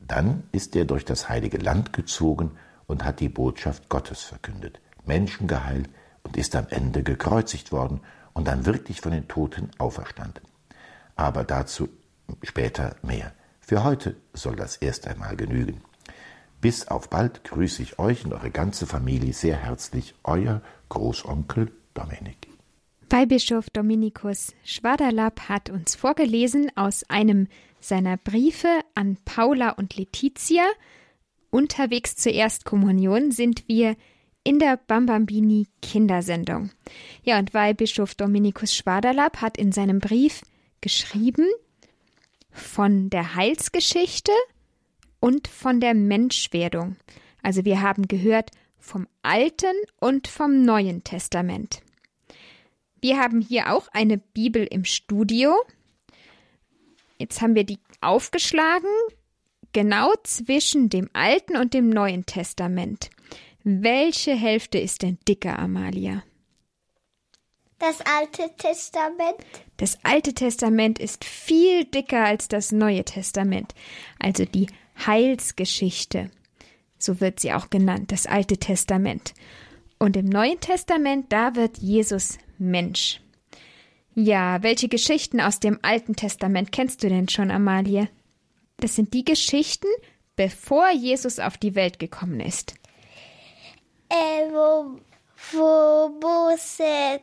Dann 0.00 0.44
ist 0.52 0.74
er 0.74 0.86
durch 0.86 1.04
das 1.04 1.28
heilige 1.28 1.58
Land 1.58 1.92
gezogen 1.92 2.52
und 2.86 3.04
hat 3.04 3.20
die 3.20 3.28
Botschaft 3.28 3.90
Gottes 3.90 4.22
verkündet, 4.22 4.80
Menschen 5.04 5.48
geheilt 5.48 5.90
und 6.22 6.38
ist 6.38 6.56
am 6.56 6.66
Ende 6.70 7.02
gekreuzigt 7.02 7.72
worden 7.72 8.00
und 8.38 8.46
dann 8.46 8.66
wirklich 8.66 9.00
von 9.00 9.10
den 9.10 9.26
Toten 9.26 9.68
auferstanden. 9.78 10.44
Aber 11.16 11.42
dazu 11.42 11.88
später 12.44 12.94
mehr. 13.02 13.32
Für 13.60 13.82
heute 13.82 14.14
soll 14.32 14.54
das 14.54 14.76
erst 14.76 15.08
einmal 15.08 15.34
genügen. 15.34 15.80
Bis 16.60 16.86
auf 16.86 17.10
bald 17.10 17.42
grüße 17.42 17.82
ich 17.82 17.98
euch 17.98 18.24
und 18.24 18.32
eure 18.32 18.52
ganze 18.52 18.86
Familie 18.86 19.32
sehr 19.32 19.56
herzlich, 19.56 20.14
euer 20.22 20.62
Großonkel 20.88 21.72
Dominik. 21.94 22.46
Weihbischof 23.10 23.70
Dominikus 23.70 24.54
Schwaderlapp 24.62 25.48
hat 25.48 25.68
uns 25.68 25.96
vorgelesen 25.96 26.70
aus 26.76 27.02
einem 27.10 27.48
seiner 27.80 28.18
Briefe 28.18 28.68
an 28.94 29.18
Paula 29.24 29.70
und 29.70 29.96
Letizia. 29.96 30.64
Unterwegs 31.50 32.14
zur 32.14 32.32
Erstkommunion 32.32 33.32
sind 33.32 33.66
wir 33.66 33.96
in 34.48 34.58
der 34.58 34.78
Bambambini 34.78 35.66
Kindersendung. 35.82 36.70
Ja, 37.22 37.38
und 37.38 37.52
weil 37.52 37.74
Bischof 37.74 38.14
Dominikus 38.14 38.74
Schwaderlapp 38.74 39.42
hat 39.42 39.58
in 39.58 39.72
seinem 39.72 39.98
Brief 39.98 40.40
geschrieben 40.80 41.46
von 42.50 43.10
der 43.10 43.34
Heilsgeschichte 43.34 44.32
und 45.20 45.48
von 45.48 45.80
der 45.80 45.92
Menschwerdung. 45.92 46.96
Also 47.42 47.66
wir 47.66 47.82
haben 47.82 48.08
gehört 48.08 48.50
vom 48.78 49.06
Alten 49.20 49.76
und 50.00 50.28
vom 50.28 50.64
Neuen 50.64 51.04
Testament. 51.04 51.82
Wir 53.02 53.18
haben 53.18 53.42
hier 53.42 53.70
auch 53.70 53.88
eine 53.92 54.16
Bibel 54.16 54.64
im 54.64 54.86
Studio. 54.86 55.56
Jetzt 57.18 57.42
haben 57.42 57.54
wir 57.54 57.64
die 57.64 57.80
aufgeschlagen, 58.00 58.88
genau 59.74 60.10
zwischen 60.22 60.88
dem 60.88 61.10
Alten 61.12 61.58
und 61.58 61.74
dem 61.74 61.90
Neuen 61.90 62.24
Testament. 62.24 63.10
Welche 63.70 64.34
Hälfte 64.34 64.78
ist 64.78 65.02
denn 65.02 65.18
dicker, 65.28 65.58
Amalia? 65.58 66.22
Das 67.78 68.00
Alte 68.00 68.50
Testament. 68.56 69.36
Das 69.76 69.98
Alte 70.04 70.32
Testament 70.32 70.98
ist 70.98 71.22
viel 71.26 71.84
dicker 71.84 72.24
als 72.24 72.48
das 72.48 72.72
Neue 72.72 73.04
Testament, 73.04 73.74
also 74.18 74.46
die 74.46 74.68
Heilsgeschichte. 75.06 76.30
So 76.96 77.20
wird 77.20 77.40
sie 77.40 77.52
auch 77.52 77.68
genannt, 77.68 78.10
das 78.10 78.24
Alte 78.24 78.56
Testament. 78.56 79.34
Und 79.98 80.16
im 80.16 80.24
Neuen 80.24 80.60
Testament, 80.60 81.30
da 81.30 81.54
wird 81.54 81.76
Jesus 81.76 82.38
Mensch. 82.56 83.20
Ja, 84.14 84.62
welche 84.62 84.88
Geschichten 84.88 85.42
aus 85.42 85.60
dem 85.60 85.78
Alten 85.82 86.16
Testament 86.16 86.72
kennst 86.72 87.02
du 87.02 87.10
denn 87.10 87.28
schon, 87.28 87.50
Amalie? 87.50 88.08
Das 88.78 88.94
sind 88.94 89.12
die 89.12 89.26
Geschichten, 89.26 89.88
bevor 90.36 90.90
Jesus 90.90 91.38
auf 91.38 91.58
die 91.58 91.74
Welt 91.74 91.98
gekommen 91.98 92.40
ist 92.40 92.77
wo, 94.10 94.98
wo 95.52 96.08
Mose 96.20 97.20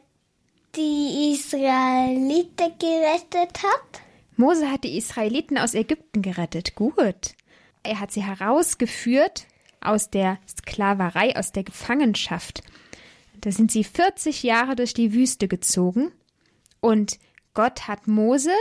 die 0.75 1.33
Israeliten 1.33 2.73
gerettet 2.79 3.63
hat. 3.63 4.01
Mose 4.37 4.69
hat 4.69 4.83
die 4.83 4.97
Israeliten 4.97 5.57
aus 5.57 5.73
Ägypten 5.73 6.21
gerettet. 6.21 6.75
Gut. 6.75 7.35
Er 7.83 7.99
hat 7.99 8.11
sie 8.11 8.23
herausgeführt 8.23 9.45
aus 9.79 10.09
der 10.09 10.39
Sklaverei, 10.47 11.35
aus 11.35 11.51
der 11.51 11.63
Gefangenschaft. 11.63 12.61
Da 13.41 13.51
sind 13.51 13.71
sie 13.71 13.83
40 13.83 14.43
Jahre 14.43 14.75
durch 14.75 14.93
die 14.93 15.13
Wüste 15.13 15.47
gezogen 15.47 16.11
und 16.81 17.19
Gott 17.53 17.87
hat 17.87 18.07
Mose 18.07 18.51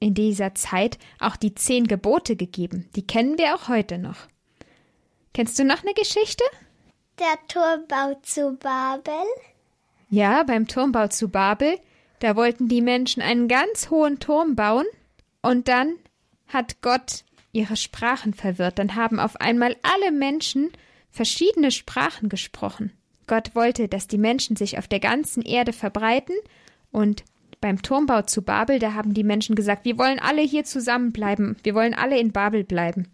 in 0.00 0.14
dieser 0.14 0.54
Zeit 0.54 0.98
auch 1.18 1.36
die 1.36 1.54
zehn 1.54 1.86
Gebote 1.86 2.36
gegeben. 2.36 2.88
Die 2.94 3.06
kennen 3.06 3.38
wir 3.38 3.54
auch 3.54 3.68
heute 3.68 3.98
noch. 3.98 4.28
Kennst 5.34 5.58
du 5.58 5.64
noch 5.64 5.82
eine 5.82 5.94
Geschichte? 5.94 6.44
Der 7.18 7.38
Turmbau 7.48 8.14
zu 8.22 8.56
Babel? 8.56 9.24
Ja, 10.08 10.44
beim 10.44 10.68
Turmbau 10.68 11.08
zu 11.08 11.28
Babel, 11.28 11.76
da 12.20 12.36
wollten 12.36 12.68
die 12.68 12.80
Menschen 12.80 13.22
einen 13.22 13.48
ganz 13.48 13.90
hohen 13.90 14.20
Turm 14.20 14.54
bauen 14.54 14.86
und 15.42 15.66
dann 15.66 15.96
hat 16.46 16.80
Gott 16.80 17.24
ihre 17.50 17.76
Sprachen 17.76 18.34
verwirrt. 18.34 18.78
Dann 18.78 18.94
haben 18.94 19.18
auf 19.18 19.40
einmal 19.40 19.74
alle 19.82 20.12
Menschen 20.12 20.70
verschiedene 21.10 21.72
Sprachen 21.72 22.28
gesprochen. 22.28 22.92
Gott 23.26 23.54
wollte, 23.56 23.88
dass 23.88 24.06
die 24.06 24.18
Menschen 24.18 24.54
sich 24.54 24.78
auf 24.78 24.86
der 24.86 25.00
ganzen 25.00 25.42
Erde 25.42 25.72
verbreiten 25.72 26.36
und 26.92 27.24
beim 27.60 27.82
Turmbau 27.82 28.22
zu 28.22 28.42
Babel, 28.42 28.78
da 28.78 28.94
haben 28.94 29.12
die 29.12 29.24
Menschen 29.24 29.56
gesagt, 29.56 29.84
wir 29.84 29.98
wollen 29.98 30.20
alle 30.20 30.42
hier 30.42 30.62
zusammenbleiben, 30.62 31.56
wir 31.64 31.74
wollen 31.74 31.94
alle 31.94 32.16
in 32.16 32.30
Babel 32.30 32.62
bleiben. 32.62 33.08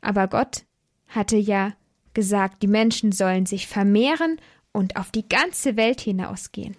Aber 0.00 0.26
Gott 0.26 0.64
hatte 1.06 1.36
ja 1.36 1.74
gesagt, 2.14 2.62
die 2.62 2.68
Menschen 2.68 3.12
sollen 3.12 3.46
sich 3.46 3.66
vermehren 3.66 4.40
und 4.72 4.96
auf 4.96 5.10
die 5.10 5.28
ganze 5.28 5.76
Welt 5.76 6.00
hinausgehen. 6.00 6.76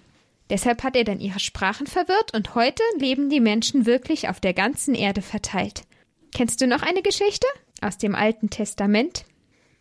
Deshalb 0.49 0.83
hat 0.83 0.95
er 0.95 1.03
dann 1.03 1.19
ihre 1.19 1.39
Sprachen 1.39 1.87
verwirrt 1.87 2.33
und 2.33 2.55
heute 2.55 2.83
leben 2.97 3.29
die 3.29 3.39
Menschen 3.39 3.85
wirklich 3.85 4.29
auf 4.29 4.39
der 4.39 4.53
ganzen 4.53 4.93
Erde 4.93 5.21
verteilt. 5.21 5.83
Kennst 6.33 6.61
du 6.61 6.67
noch 6.67 6.81
eine 6.81 7.01
Geschichte 7.01 7.47
aus 7.81 7.97
dem 7.97 8.13
Alten 8.13 8.49
Testament? 8.49 9.25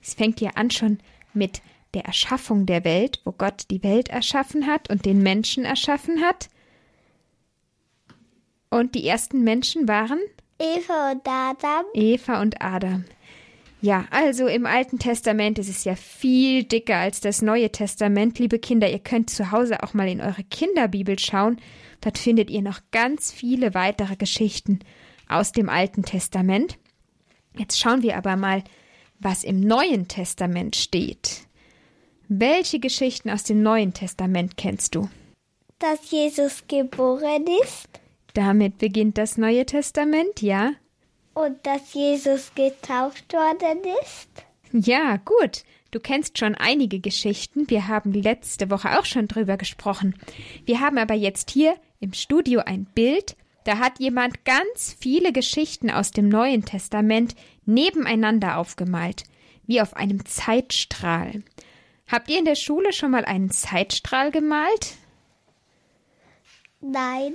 Es 0.01 0.15
fängt 0.15 0.41
ja 0.41 0.51
an 0.55 0.71
schon 0.71 0.99
mit 1.35 1.61
der 1.95 2.05
Erschaffung 2.05 2.67
der 2.67 2.85
Welt, 2.85 3.21
wo 3.25 3.33
Gott 3.33 3.65
die 3.71 3.83
Welt 3.83 4.09
erschaffen 4.09 4.67
hat 4.67 4.91
und 4.91 5.05
den 5.05 5.23
Menschen 5.23 5.65
erschaffen 5.65 6.23
hat. 6.23 6.49
Und 8.71 8.95
die 8.95 9.07
ersten 9.07 9.45
Menschen 9.45 9.87
waren 9.87 10.19
Eva 10.59 11.13
und 11.13 11.27
Adam. 11.27 11.85
Eva 11.95 12.41
und 12.41 12.61
Adam. 12.61 13.05
Ja, 13.85 14.07
also 14.11 14.47
im 14.47 14.65
Alten 14.65 14.99
Testament 14.99 15.59
ist 15.59 15.69
es 15.69 15.85
ja 15.85 15.95
viel 15.95 16.65
dicker 16.65 16.97
als 16.97 17.21
das 17.21 17.43
Neue 17.43 17.71
Testament. 17.71 18.39
Liebe 18.39 18.59
Kinder, 18.59 18.91
ihr 18.91 18.99
könnt 18.99 19.29
zu 19.29 19.53
Hause 19.53 19.83
auch 19.83 19.93
mal 19.93 20.09
in 20.09 20.23
eure 20.23 20.43
Kinderbibel 20.43 21.19
schauen. 21.19 21.61
Dort 22.01 22.17
findet 22.17 22.49
ihr 22.49 22.63
noch 22.63 22.81
ganz 22.93 23.31
viele 23.31 23.75
weitere 23.75 24.17
Geschichten 24.17 24.79
aus 25.29 25.53
dem 25.53 25.69
Alten 25.69 26.03
Testament. 26.03 26.79
Jetzt 27.59 27.79
schauen 27.79 28.03
wir 28.03 28.17
aber 28.17 28.37
mal, 28.37 28.65
was 29.21 29.45
im 29.45 29.61
Neuen 29.61 30.09
Testament 30.09 30.77
steht. 30.77 31.43
Welche 32.27 32.81
Geschichten 32.81 33.29
aus 33.29 33.45
dem 33.45 33.63
Neuen 33.63 33.93
Testament 33.93 34.57
kennst 34.57 34.95
du? 34.95 35.11
Dass 35.79 36.11
Jesus 36.11 36.65
geboren 36.69 37.45
ist. 37.63 38.01
Damit 38.33 38.79
beginnt 38.79 39.19
das 39.19 39.37
Neue 39.37 39.67
Testament, 39.67 40.41
ja. 40.41 40.73
Und 41.35 41.67
dass 41.67 41.95
Jesus 41.95 42.53
getauft 42.55 43.33
worden 43.33 43.81
ist? 44.03 44.29
Ja, 44.73 45.19
gut. 45.19 45.65
Du 45.91 46.01
kennst 46.01 46.39
schon 46.39 46.55
einige 46.55 46.99
Geschichten. 46.99 47.71
Wir 47.71 47.87
haben 47.87 48.13
letzte 48.13 48.71
Woche 48.71 48.99
auch 48.99 49.05
schon 49.05 49.29
drüber 49.29 49.57
gesprochen. 49.57 50.17
Wir 50.65 50.81
haben 50.81 50.99
aber 50.99 51.15
jetzt 51.15 51.51
hier 51.51 51.77
im 52.01 52.13
Studio 52.13 52.61
ein 52.61 52.85
Bild. 52.85 53.37
Da 53.65 53.79
hat 53.79 54.01
jemand 54.01 54.45
ganz 54.45 54.97
viele 54.99 55.33
Geschichten 55.33 55.91
aus 55.91 56.11
dem 56.11 56.29
Neuen 56.29 56.65
Testament 56.65 57.35
nebeneinander 57.65 58.59
aufgemalt, 58.59 59.25
wie 59.67 59.81
auf 59.81 59.95
einem 59.95 60.27
Zeitstrahl. 60.27 61.43
Habt 62.07 62.29
ihr 62.29 62.39
in 62.39 62.45
der 62.45 62.57
Schule 62.57 62.93
schon 62.93 63.13
mal 63.13 63.25
einen 63.25 63.51
Zeitstrahl 63.51 64.31
gemalt? 64.31 64.97
Nein. 66.81 67.35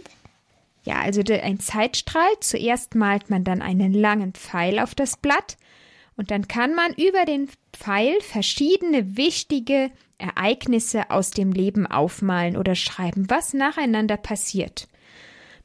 Ja, 0.84 1.02
also 1.02 1.22
ein 1.22 1.60
Zeitstrahl. 1.60 2.32
Zuerst 2.40 2.96
malt 2.96 3.30
man 3.30 3.44
dann 3.44 3.62
einen 3.62 3.94
langen 3.94 4.34
Pfeil 4.34 4.80
auf 4.80 4.96
das 4.96 5.18
Blatt 5.18 5.58
und 6.16 6.32
dann 6.32 6.48
kann 6.48 6.74
man 6.76 6.94
über 6.94 7.26
den 7.26 7.50
Pfeil 7.74 8.20
verschiedene 8.22 9.16
wichtige 9.18 9.92
Ereignisse 10.18 11.10
aus 11.12 11.32
dem 11.32 11.52
Leben 11.52 11.88
aufmalen 11.88 12.58
oder 12.58 12.76
schreiben, 12.76 13.30
was 13.30 13.54
nacheinander 13.54 14.18
passiert. 14.18 14.88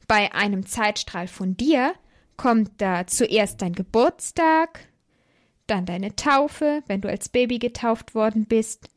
Bei 0.07 0.33
einem 0.33 0.65
Zeitstrahl 0.65 1.27
von 1.27 1.57
dir 1.57 1.93
kommt 2.37 2.71
da 2.77 3.07
zuerst 3.07 3.61
dein 3.61 3.73
Geburtstag, 3.73 4.87
dann 5.67 5.85
deine 5.85 6.15
Taufe, 6.15 6.83
wenn 6.87 7.01
du 7.01 7.09
als 7.09 7.29
Baby 7.29 7.59
getauft 7.59 8.15
worden 8.15 8.45
bist, 8.45 8.89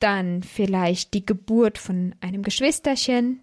dann 0.00 0.42
vielleicht 0.42 1.14
die 1.14 1.24
Geburt 1.24 1.78
von 1.78 2.14
einem 2.20 2.42
Geschwisterchen, 2.42 3.40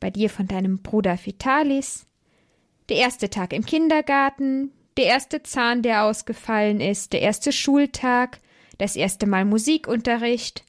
bei 0.00 0.10
dir 0.10 0.30
von 0.30 0.46
deinem 0.46 0.78
Bruder 0.82 1.18
Vitalis, 1.22 2.06
der 2.88 2.96
erste 2.96 3.30
Tag 3.30 3.52
im 3.52 3.64
Kindergarten, 3.64 4.72
der 4.96 5.06
erste 5.06 5.42
Zahn, 5.42 5.82
der 5.82 6.04
ausgefallen 6.04 6.80
ist, 6.80 7.12
der 7.12 7.22
erste 7.22 7.52
Schultag, 7.52 8.40
das 8.78 8.96
erste 8.96 9.26
Mal 9.26 9.44
Musikunterricht 9.44 10.64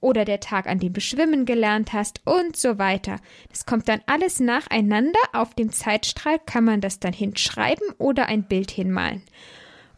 oder 0.00 0.24
der 0.24 0.40
Tag, 0.40 0.66
an 0.66 0.78
dem 0.78 0.92
du 0.92 1.00
schwimmen 1.00 1.44
gelernt 1.44 1.92
hast 1.92 2.22
und 2.24 2.56
so 2.56 2.78
weiter. 2.78 3.18
Das 3.50 3.66
kommt 3.66 3.88
dann 3.88 4.00
alles 4.06 4.40
nacheinander. 4.40 5.20
Auf 5.32 5.54
dem 5.54 5.70
Zeitstrahl 5.70 6.38
kann 6.38 6.64
man 6.64 6.80
das 6.80 6.98
dann 6.98 7.12
hinschreiben 7.12 7.86
oder 7.98 8.26
ein 8.26 8.44
Bild 8.44 8.70
hinmalen. 8.70 9.22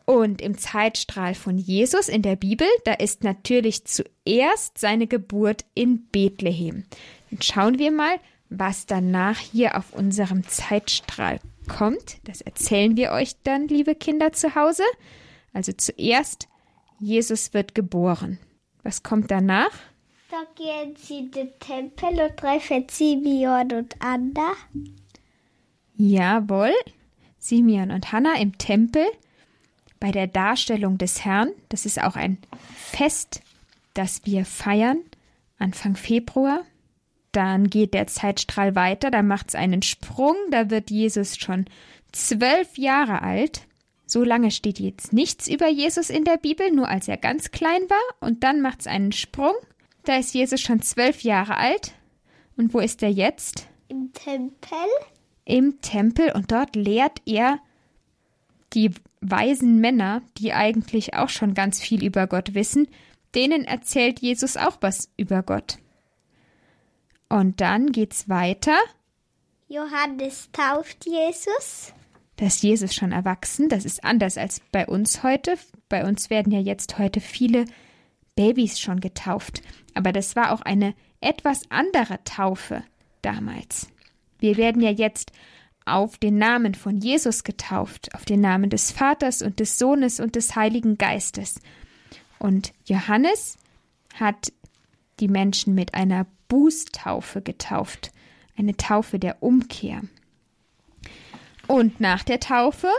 Und 0.04 0.42
im 0.42 0.58
Zeitstrahl 0.58 1.34
von 1.34 1.56
Jesus 1.56 2.10
in 2.10 2.20
der 2.20 2.36
Bibel, 2.36 2.66
da 2.84 2.92
ist 2.92 3.24
natürlich 3.24 3.86
zuerst 3.86 4.76
seine 4.76 5.06
Geburt 5.06 5.64
in 5.74 6.06
Bethlehem. 6.08 6.84
Dann 7.30 7.40
schauen 7.40 7.78
wir 7.78 7.90
mal, 7.90 8.18
was 8.58 8.86
danach 8.86 9.38
hier 9.38 9.76
auf 9.76 9.92
unserem 9.92 10.46
Zeitstrahl 10.46 11.40
kommt. 11.68 12.18
Das 12.24 12.40
erzählen 12.40 12.96
wir 12.96 13.12
euch 13.12 13.36
dann, 13.42 13.68
liebe 13.68 13.94
Kinder 13.94 14.32
zu 14.32 14.54
Hause. 14.54 14.82
Also 15.52 15.72
zuerst, 15.72 16.48
Jesus 16.98 17.54
wird 17.54 17.74
geboren. 17.74 18.38
Was 18.82 19.02
kommt 19.02 19.30
danach? 19.30 19.70
Da 20.30 20.42
gehen 20.56 20.96
sie 20.96 21.18
in 21.18 21.30
den 21.30 21.58
Tempel 21.58 22.20
und 22.20 22.36
treffen 22.36 22.86
Simeon 22.90 23.72
und 23.72 23.94
Anna. 24.00 24.52
Jawohl, 25.96 26.74
Simeon 27.38 27.90
und 27.90 28.10
Hannah 28.10 28.36
im 28.38 28.58
Tempel 28.58 29.04
bei 30.00 30.10
der 30.10 30.26
Darstellung 30.26 30.98
des 30.98 31.24
Herrn. 31.24 31.50
Das 31.68 31.86
ist 31.86 32.02
auch 32.02 32.16
ein 32.16 32.38
Fest, 32.74 33.42
das 33.94 34.26
wir 34.26 34.44
feiern 34.44 34.98
Anfang 35.58 35.96
Februar. 35.96 36.62
Dann 37.34 37.68
geht 37.68 37.94
der 37.94 38.06
Zeitstrahl 38.06 38.76
weiter, 38.76 39.10
da 39.10 39.22
macht 39.22 39.48
es 39.48 39.54
einen 39.56 39.82
Sprung, 39.82 40.36
da 40.52 40.70
wird 40.70 40.90
Jesus 40.92 41.36
schon 41.36 41.64
zwölf 42.12 42.78
Jahre 42.78 43.22
alt. 43.22 43.66
So 44.06 44.22
lange 44.22 44.52
steht 44.52 44.78
jetzt 44.78 45.12
nichts 45.12 45.48
über 45.48 45.68
Jesus 45.68 46.10
in 46.10 46.22
der 46.22 46.36
Bibel, 46.36 46.70
nur 46.70 46.88
als 46.88 47.08
er 47.08 47.16
ganz 47.16 47.50
klein 47.50 47.82
war. 47.88 48.28
Und 48.28 48.44
dann 48.44 48.60
macht 48.60 48.82
es 48.82 48.86
einen 48.86 49.10
Sprung. 49.10 49.54
Da 50.04 50.16
ist 50.16 50.32
Jesus 50.32 50.60
schon 50.60 50.80
zwölf 50.80 51.22
Jahre 51.22 51.56
alt. 51.56 51.94
Und 52.56 52.72
wo 52.72 52.78
ist 52.78 53.02
er 53.02 53.10
jetzt? 53.10 53.66
Im 53.88 54.12
Tempel. 54.12 54.78
Im 55.44 55.80
Tempel. 55.80 56.30
Und 56.32 56.52
dort 56.52 56.76
lehrt 56.76 57.20
er 57.26 57.58
die 58.74 58.92
weisen 59.20 59.80
Männer, 59.80 60.22
die 60.38 60.52
eigentlich 60.52 61.14
auch 61.14 61.30
schon 61.30 61.54
ganz 61.54 61.80
viel 61.80 62.04
über 62.04 62.28
Gott 62.28 62.54
wissen, 62.54 62.86
denen 63.34 63.64
erzählt 63.64 64.20
Jesus 64.20 64.56
auch 64.56 64.76
was 64.82 65.10
über 65.16 65.42
Gott. 65.42 65.78
Und 67.28 67.60
dann 67.60 67.92
geht's 67.92 68.28
weiter. 68.28 68.76
Johannes 69.68 70.50
tauft 70.52 71.06
Jesus. 71.06 71.92
Da 72.36 72.46
ist 72.46 72.62
Jesus 72.62 72.94
schon 72.94 73.12
erwachsen. 73.12 73.68
Das 73.68 73.84
ist 73.84 74.04
anders 74.04 74.38
als 74.38 74.60
bei 74.72 74.86
uns 74.86 75.22
heute. 75.22 75.56
Bei 75.88 76.06
uns 76.06 76.30
werden 76.30 76.52
ja 76.52 76.60
jetzt 76.60 76.98
heute 76.98 77.20
viele 77.20 77.64
Babys 78.34 78.80
schon 78.80 79.00
getauft. 79.00 79.62
Aber 79.94 80.12
das 80.12 80.36
war 80.36 80.52
auch 80.52 80.62
eine 80.62 80.94
etwas 81.20 81.62
andere 81.70 82.22
Taufe 82.24 82.82
damals. 83.22 83.88
Wir 84.38 84.56
werden 84.56 84.82
ja 84.82 84.90
jetzt 84.90 85.32
auf 85.86 86.18
den 86.18 86.38
Namen 86.38 86.74
von 86.74 86.98
Jesus 86.98 87.44
getauft, 87.44 88.14
auf 88.14 88.24
den 88.24 88.40
Namen 88.40 88.70
des 88.70 88.90
Vaters 88.90 89.42
und 89.42 89.60
des 89.60 89.78
Sohnes 89.78 90.18
und 90.20 90.34
des 90.36 90.56
Heiligen 90.56 90.98
Geistes. 90.98 91.60
Und 92.38 92.72
Johannes 92.86 93.56
hat 94.14 94.52
die 95.20 95.28
Menschen 95.28 95.74
mit 95.74 95.94
einer 95.94 96.26
Bußtaufe 96.54 97.42
getauft, 97.42 98.12
eine 98.56 98.76
Taufe 98.76 99.18
der 99.18 99.42
Umkehr. 99.42 100.02
Und 101.66 101.98
nach 101.98 102.22
der 102.22 102.38
Taufe 102.38 102.92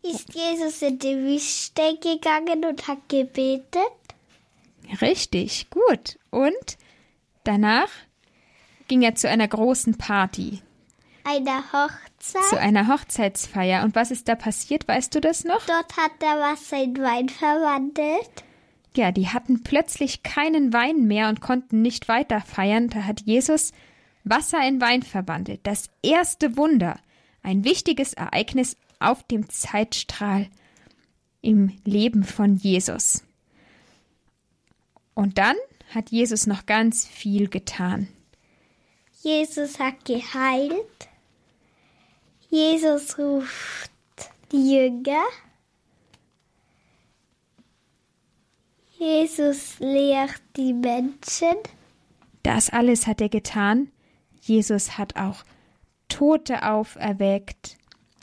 ist 0.00 0.32
Jesus 0.34 0.80
in 0.80 0.98
die 0.98 1.14
Wüste 1.14 1.98
gegangen 2.00 2.64
und 2.64 2.88
hat 2.88 3.06
gebetet. 3.10 3.92
Richtig, 5.02 5.68
gut. 5.68 6.18
Und 6.30 6.78
danach 7.44 7.90
ging 8.88 9.02
er 9.02 9.14
zu 9.14 9.28
einer 9.28 9.46
großen 9.48 9.98
Party. 9.98 10.62
Eine 11.24 11.70
Hochzeit. 11.70 12.44
Zu 12.48 12.58
einer 12.58 12.88
Hochzeitsfeier. 12.88 13.84
Und 13.84 13.94
was 13.94 14.10
ist 14.10 14.26
da 14.26 14.36
passiert? 14.36 14.88
Weißt 14.88 15.14
du 15.14 15.20
das 15.20 15.44
noch? 15.44 15.66
Dort 15.66 15.98
hat 15.98 16.12
er 16.22 16.40
Wasser 16.40 16.82
in 16.82 16.96
Wein 16.96 17.28
verwandelt. 17.28 18.42
Ja, 18.96 19.10
die 19.10 19.28
hatten 19.28 19.62
plötzlich 19.62 20.22
keinen 20.22 20.72
Wein 20.72 21.06
mehr 21.06 21.28
und 21.28 21.40
konnten 21.40 21.82
nicht 21.82 22.08
weiter 22.08 22.40
feiern. 22.40 22.88
Da 22.88 23.04
hat 23.04 23.22
Jesus 23.22 23.72
Wasser 24.22 24.66
in 24.66 24.80
Wein 24.80 25.02
verwandelt. 25.02 25.60
Das 25.64 25.90
erste 26.02 26.56
Wunder. 26.56 26.98
Ein 27.42 27.64
wichtiges 27.64 28.14
Ereignis 28.14 28.76
auf 29.00 29.22
dem 29.24 29.50
Zeitstrahl 29.50 30.48
im 31.42 31.76
Leben 31.84 32.24
von 32.24 32.56
Jesus. 32.56 33.22
Und 35.14 35.38
dann 35.38 35.56
hat 35.94 36.10
Jesus 36.10 36.46
noch 36.46 36.66
ganz 36.66 37.06
viel 37.06 37.48
getan. 37.48 38.08
Jesus 39.22 39.78
hat 39.78 40.04
geheilt. 40.04 41.08
Jesus 42.50 43.18
ruft 43.18 43.90
die 44.52 44.74
Jünger. 44.74 45.22
Jesus 48.98 49.78
lehrt 49.80 50.42
die 50.56 50.72
Menschen. 50.72 51.56
Das 52.42 52.70
alles 52.70 53.06
hat 53.06 53.20
er 53.20 53.28
getan. 53.28 53.90
Jesus 54.40 54.98
hat 54.98 55.16
auch 55.16 55.44
Tote 56.08 56.68
auferweckt, 56.68 57.76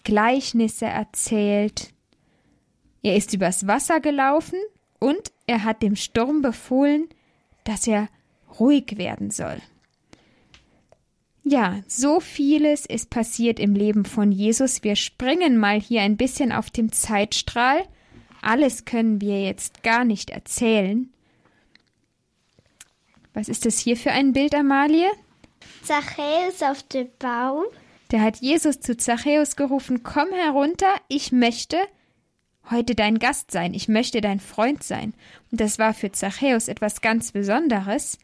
Gleichnisse 0.03 0.85
erzählt. 0.85 1.93
Er 3.03 3.15
ist 3.15 3.33
übers 3.33 3.67
Wasser 3.67 3.99
gelaufen 3.99 4.59
und 4.99 5.31
er 5.47 5.63
hat 5.63 5.81
dem 5.81 5.95
Sturm 5.95 6.41
befohlen, 6.41 7.09
dass 7.63 7.87
er 7.87 8.07
ruhig 8.59 8.97
werden 8.97 9.31
soll. 9.31 9.61
Ja, 11.43 11.81
so 11.87 12.19
vieles 12.19 12.85
ist 12.85 13.09
passiert 13.09 13.59
im 13.59 13.73
Leben 13.73 14.05
von 14.05 14.31
Jesus. 14.31 14.83
Wir 14.83 14.95
springen 14.95 15.57
mal 15.57 15.81
hier 15.81 16.01
ein 16.01 16.17
bisschen 16.17 16.51
auf 16.51 16.69
dem 16.69 16.91
Zeitstrahl. 16.91 17.83
Alles 18.41 18.85
können 18.85 19.21
wir 19.21 19.41
jetzt 19.41 19.83
gar 19.83 20.03
nicht 20.03 20.29
erzählen. 20.29 21.09
Was 23.33 23.47
ist 23.47 23.65
das 23.65 23.79
hier 23.79 23.95
für 23.95 24.11
ein 24.11 24.33
Bild, 24.33 24.53
Amalie? 24.53 25.09
Zachäus 25.83 26.61
auf 26.63 26.83
dem 26.83 27.07
Baum. 27.19 27.63
Der 28.11 28.21
hat 28.21 28.37
Jesus 28.37 28.81
zu 28.81 28.97
Zachäus 28.97 29.55
gerufen, 29.55 30.03
komm 30.03 30.29
herunter, 30.33 30.93
ich 31.07 31.31
möchte 31.31 31.77
heute 32.69 32.93
dein 32.93 33.19
Gast 33.19 33.51
sein, 33.51 33.73
ich 33.73 33.87
möchte 33.87 34.21
dein 34.21 34.39
Freund 34.39 34.83
sein. 34.83 35.13
Und 35.49 35.61
das 35.61 35.79
war 35.79 35.93
für 35.93 36.11
Zachäus 36.11 36.67
etwas 36.67 37.01
ganz 37.01 37.31
Besonderes, 37.31 38.17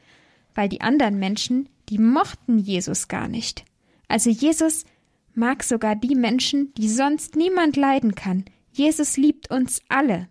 weil 0.56 0.67
die 0.67 0.82
anderen 0.82 1.19
Menschen, 1.19 1.69
die 1.89 1.99
mochten 1.99 2.58
Jesus 2.58 3.08
gar 3.08 3.27
nicht. 3.27 3.63
Also 4.08 4.30
Jesus 4.30 4.86
mag 5.34 5.63
sogar 5.63 5.95
die 5.95 6.15
Menschen, 6.15 6.73
die 6.75 6.89
sonst 6.89 7.36
niemand 7.36 7.77
leiden 7.77 8.15
kann. 8.15 8.45
Jesus 8.78 9.18
liebt 9.18 9.50
uns 9.50 9.82
alle. 9.90 10.30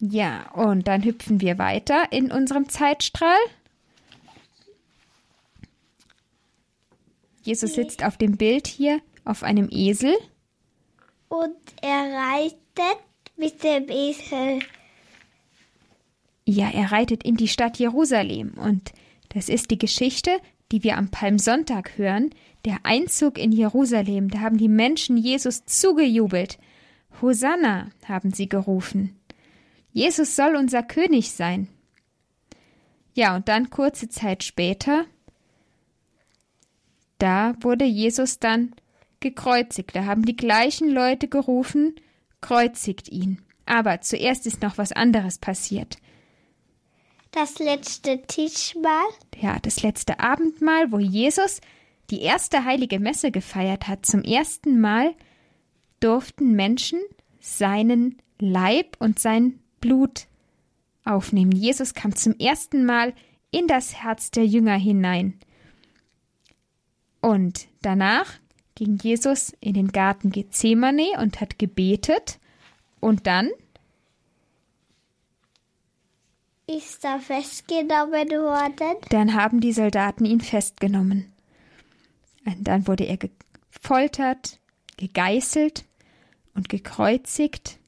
Ja, 0.00 0.50
und 0.52 0.88
dann 0.88 1.04
hüpfen 1.04 1.42
wir 1.42 1.58
weiter 1.58 2.10
in 2.10 2.32
unserem 2.32 2.70
Zeitstrahl. 2.70 3.36
Jesus 7.42 7.74
sitzt 7.74 8.02
auf 8.02 8.16
dem 8.16 8.38
Bild 8.38 8.66
hier 8.66 9.02
auf 9.26 9.42
einem 9.42 9.68
Esel. 9.70 10.16
Und 11.28 11.54
er 11.82 12.14
reitet 12.14 13.02
mit 13.36 13.62
dem 13.62 13.90
Esel. 13.90 14.60
Ja, 16.46 16.70
er 16.70 16.92
reitet 16.92 17.24
in 17.24 17.36
die 17.36 17.48
Stadt 17.48 17.78
Jerusalem. 17.78 18.54
Und 18.54 18.92
das 19.28 19.50
ist 19.50 19.70
die 19.70 19.78
Geschichte, 19.78 20.30
die 20.74 20.82
wir 20.82 20.98
am 20.98 21.08
Palmsonntag 21.08 21.96
hören. 21.98 22.30
Der 22.64 22.78
Einzug 22.82 23.38
in 23.38 23.52
Jerusalem. 23.52 24.28
Da 24.28 24.40
haben 24.40 24.58
die 24.58 24.68
Menschen 24.68 25.16
Jesus 25.16 25.64
zugejubelt. 25.66 26.58
Hosanna, 27.22 27.90
haben 28.08 28.32
sie 28.32 28.48
gerufen. 28.48 29.14
Jesus 29.92 30.34
soll 30.34 30.56
unser 30.56 30.82
König 30.82 31.30
sein. 31.30 31.68
Ja, 33.14 33.36
und 33.36 33.46
dann 33.46 33.70
kurze 33.70 34.08
Zeit 34.08 34.42
später, 34.42 35.04
da 37.18 37.54
wurde 37.60 37.84
Jesus 37.84 38.40
dann 38.40 38.74
gekreuzigt. 39.20 39.94
Da 39.94 40.06
haben 40.06 40.24
die 40.24 40.34
gleichen 40.34 40.90
Leute 40.90 41.28
gerufen, 41.28 41.94
kreuzigt 42.40 43.08
ihn. 43.08 43.40
Aber 43.64 44.00
zuerst 44.00 44.44
ist 44.48 44.60
noch 44.60 44.76
was 44.76 44.90
anderes 44.90 45.38
passiert. 45.38 45.98
Das 47.34 47.58
letzte 47.58 48.22
Tischmahl. 48.22 49.08
Ja, 49.40 49.58
das 49.58 49.82
letzte 49.82 50.20
Abendmahl, 50.20 50.92
wo 50.92 51.00
Jesus 51.00 51.60
die 52.10 52.20
erste 52.20 52.64
heilige 52.64 53.00
Messe 53.00 53.32
gefeiert 53.32 53.88
hat. 53.88 54.06
Zum 54.06 54.22
ersten 54.22 54.80
Mal 54.80 55.16
durften 55.98 56.52
Menschen 56.52 57.00
seinen 57.40 58.22
Leib 58.38 58.96
und 59.00 59.18
sein 59.18 59.58
Blut 59.80 60.28
aufnehmen. 61.04 61.50
Jesus 61.50 61.92
kam 61.92 62.14
zum 62.14 62.38
ersten 62.38 62.86
Mal 62.86 63.12
in 63.50 63.66
das 63.66 63.96
Herz 63.96 64.30
der 64.30 64.46
Jünger 64.46 64.76
hinein. 64.76 65.40
Und 67.20 67.66
danach 67.82 68.32
ging 68.76 68.96
Jesus 69.02 69.54
in 69.58 69.74
den 69.74 69.88
Garten 69.88 70.30
Gethsemane 70.30 71.18
und 71.20 71.40
hat 71.40 71.58
gebetet. 71.58 72.38
Und 73.00 73.26
dann 73.26 73.50
ist 76.66 77.04
er 77.04 77.20
festgenommen 77.20 78.30
worden. 78.30 78.96
Dann 79.10 79.34
haben 79.34 79.60
die 79.60 79.72
Soldaten 79.72 80.24
ihn 80.24 80.40
festgenommen. 80.40 81.32
Und 82.46 82.64
dann 82.64 82.86
wurde 82.86 83.04
er 83.04 83.16
gefoltert, 83.16 84.58
gegeißelt 84.96 85.84
und 86.54 86.68
gekreuzigt. 86.68 87.78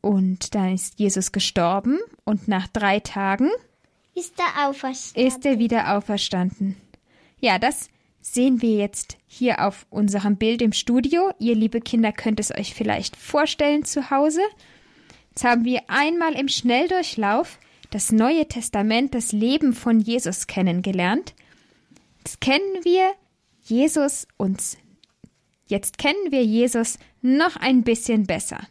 Und 0.00 0.54
dann 0.54 0.74
ist 0.74 0.98
Jesus 0.98 1.32
gestorben 1.32 1.98
und 2.24 2.48
nach 2.48 2.68
drei 2.68 3.00
Tagen 3.00 3.50
ist 4.14 4.34
er 4.38 4.68
auferstanden. 4.68 5.26
Ist 5.26 5.44
er 5.44 5.58
wieder 5.58 5.96
auferstanden. 5.96 6.76
Ja, 7.38 7.58
das 7.58 7.90
sehen 8.20 8.62
wir 8.62 8.76
jetzt 8.76 9.18
hier 9.26 9.64
auf 9.66 9.86
unserem 9.90 10.36
Bild 10.36 10.62
im 10.62 10.72
Studio. 10.72 11.30
Ihr 11.38 11.54
liebe 11.54 11.80
Kinder 11.80 12.12
könnt 12.12 12.40
es 12.40 12.50
euch 12.50 12.74
vielleicht 12.74 13.16
vorstellen 13.16 13.84
zu 13.84 14.10
Hause. 14.10 14.40
Jetzt 15.36 15.44
haben 15.44 15.66
wir 15.66 15.82
einmal 15.88 16.32
im 16.32 16.48
Schnelldurchlauf 16.48 17.58
das 17.90 18.10
Neue 18.10 18.48
Testament, 18.48 19.14
das 19.14 19.32
Leben 19.32 19.74
von 19.74 20.00
Jesus 20.00 20.46
kennengelernt. 20.46 21.34
Jetzt 22.16 22.40
kennen 22.40 22.84
wir 22.84 23.12
Jesus 23.60 24.26
uns. 24.38 24.78
Jetzt 25.66 25.98
kennen 25.98 26.30
wir 26.30 26.42
Jesus 26.42 26.98
noch 27.20 27.56
ein 27.56 27.82
bisschen 27.82 28.26
besser. 28.26 28.66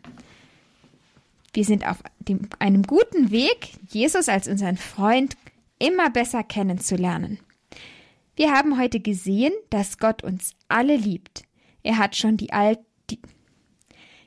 Wir 1.54 1.66
sind 1.66 1.88
auf 1.88 1.98
dem, 2.18 2.50
einem 2.58 2.82
guten 2.82 3.30
Weg, 3.30 3.74
Jesus 3.92 4.28
als 4.28 4.48
unseren 4.48 4.78
Freund 4.78 5.38
immer 5.78 6.10
besser 6.10 6.42
kennenzulernen. 6.42 7.38
Wir 8.36 8.52
haben 8.52 8.80
heute 8.80 9.02
gesehen, 9.02 9.54
dass 9.70 10.00
Gott 10.00 10.24
uns 10.24 10.56
alle 10.68 10.96
liebt. 10.96 11.44
Er 11.84 12.00
hat 12.00 12.16
schon 12.16 12.38
die, 12.38 12.54
Al 12.54 12.76
die 12.76 12.95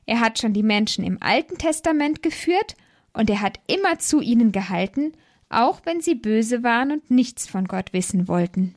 er 0.09 0.21
hat 0.21 0.39
schon 0.39 0.55
die 0.55 0.63
Menschen 0.63 1.05
im 1.05 1.19
Alten 1.21 1.59
Testament 1.59 2.23
geführt 2.23 2.77
und 3.13 3.29
er 3.29 3.43
hat 3.43 3.61
immer 3.67 3.99
zu 3.99 4.23
ihnen 4.23 4.53
gehalten, 4.53 5.13
auch 5.51 5.83
wenn 5.85 6.01
sie 6.01 6.15
böse 6.15 6.63
waren 6.63 6.93
und 6.93 7.11
nichts 7.11 7.47
von 7.47 7.67
Gott 7.67 7.93
wissen 7.93 8.27
wollten. 8.27 8.75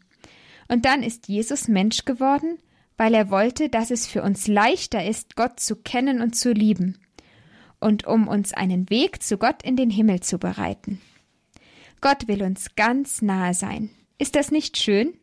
Und 0.68 0.84
dann 0.84 1.04
ist 1.04 1.30
Jesus 1.30 1.70
Mensch 1.70 2.04
geworden, 2.04 2.58
weil 2.98 3.14
er 3.14 3.30
wollte, 3.30 3.70
dass 3.70 3.92
es 3.92 4.08
für 4.08 4.24
uns 4.24 4.48
leichter 4.48 5.06
ist, 5.06 5.38
Gott 5.38 5.62
zu 5.62 5.78
kennen 5.78 6.22
und 6.22 6.36
zu 6.36 6.52
lieben, 6.52 7.00
und 7.80 8.06
um 8.06 8.28
uns 8.28 8.52
einen 8.54 8.90
Weg 8.90 9.24
zu 9.24 9.38
Gott 9.38 9.64
in 9.64 9.78
den 9.78 9.90
Himmel 9.90 10.20
zu 10.20 10.38
bereiten. 10.38 11.00
Gott 12.02 12.28
will 12.28 12.44
uns 12.44 12.76
ganz 12.76 13.22
nahe 13.22 13.54
sein. 13.54 13.90
Ist 14.18 14.36
das 14.36 14.52
nicht 14.52 14.78
schön? 14.78 15.14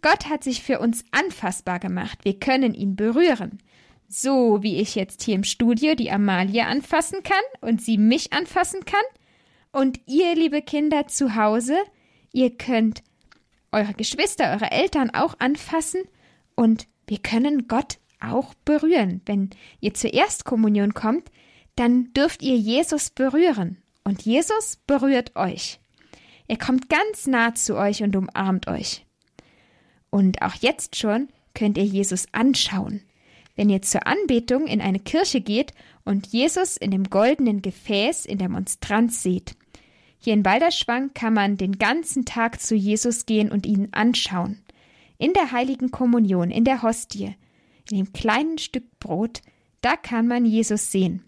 Gott 0.00 0.28
hat 0.30 0.44
sich 0.44 0.62
für 0.62 0.78
uns 0.78 1.04
anfassbar 1.10 1.80
gemacht. 1.80 2.20
Wir 2.22 2.38
können 2.38 2.72
ihn 2.72 2.94
berühren 2.94 3.58
so 4.08 4.62
wie 4.62 4.80
ich 4.80 4.94
jetzt 4.94 5.22
hier 5.22 5.34
im 5.34 5.44
Studio 5.44 5.94
die 5.94 6.10
Amalie 6.10 6.66
anfassen 6.66 7.22
kann 7.22 7.42
und 7.60 7.82
sie 7.82 7.98
mich 7.98 8.32
anfassen 8.32 8.84
kann. 8.84 9.04
Und 9.72 10.00
ihr, 10.06 10.34
liebe 10.34 10.62
Kinder 10.62 11.06
zu 11.06 11.34
Hause, 11.34 11.76
ihr 12.32 12.56
könnt 12.56 13.02
eure 13.72 13.94
Geschwister, 13.94 14.52
eure 14.52 14.70
Eltern 14.70 15.10
auch 15.10 15.34
anfassen 15.40 16.02
und 16.54 16.86
wir 17.06 17.18
können 17.18 17.66
Gott 17.66 17.98
auch 18.20 18.54
berühren. 18.64 19.20
Wenn 19.26 19.50
ihr 19.80 19.94
zur 19.94 20.14
Erstkommunion 20.14 20.94
kommt, 20.94 21.30
dann 21.76 22.12
dürft 22.12 22.42
ihr 22.42 22.56
Jesus 22.56 23.10
berühren 23.10 23.82
und 24.04 24.22
Jesus 24.22 24.78
berührt 24.86 25.34
euch. 25.34 25.80
Er 26.46 26.58
kommt 26.58 26.88
ganz 26.88 27.26
nah 27.26 27.54
zu 27.54 27.76
euch 27.76 28.02
und 28.02 28.14
umarmt 28.14 28.68
euch. 28.68 29.06
Und 30.10 30.42
auch 30.42 30.54
jetzt 30.54 30.96
schon 30.96 31.28
könnt 31.54 31.78
ihr 31.78 31.84
Jesus 31.84 32.26
anschauen 32.32 33.02
wenn 33.56 33.70
ihr 33.70 33.82
zur 33.82 34.06
Anbetung 34.06 34.66
in 34.66 34.80
eine 34.80 34.98
Kirche 34.98 35.40
geht 35.40 35.72
und 36.04 36.26
Jesus 36.28 36.76
in 36.76 36.90
dem 36.90 37.04
goldenen 37.04 37.62
Gefäß 37.62 38.26
in 38.26 38.38
der 38.38 38.48
Monstranz 38.48 39.22
seht. 39.22 39.54
Hier 40.18 40.34
in 40.34 40.42
Balderschwang 40.42 41.12
kann 41.14 41.34
man 41.34 41.56
den 41.56 41.78
ganzen 41.78 42.24
Tag 42.24 42.60
zu 42.60 42.74
Jesus 42.74 43.26
gehen 43.26 43.52
und 43.52 43.66
ihn 43.66 43.88
anschauen. 43.92 44.62
In 45.18 45.32
der 45.32 45.52
heiligen 45.52 45.90
Kommunion, 45.90 46.50
in 46.50 46.64
der 46.64 46.82
Hostie, 46.82 47.36
in 47.90 47.98
dem 47.98 48.12
kleinen 48.12 48.58
Stück 48.58 48.98
Brot, 48.98 49.42
da 49.80 49.96
kann 49.96 50.26
man 50.26 50.46
Jesus 50.46 50.90
sehen. 50.90 51.22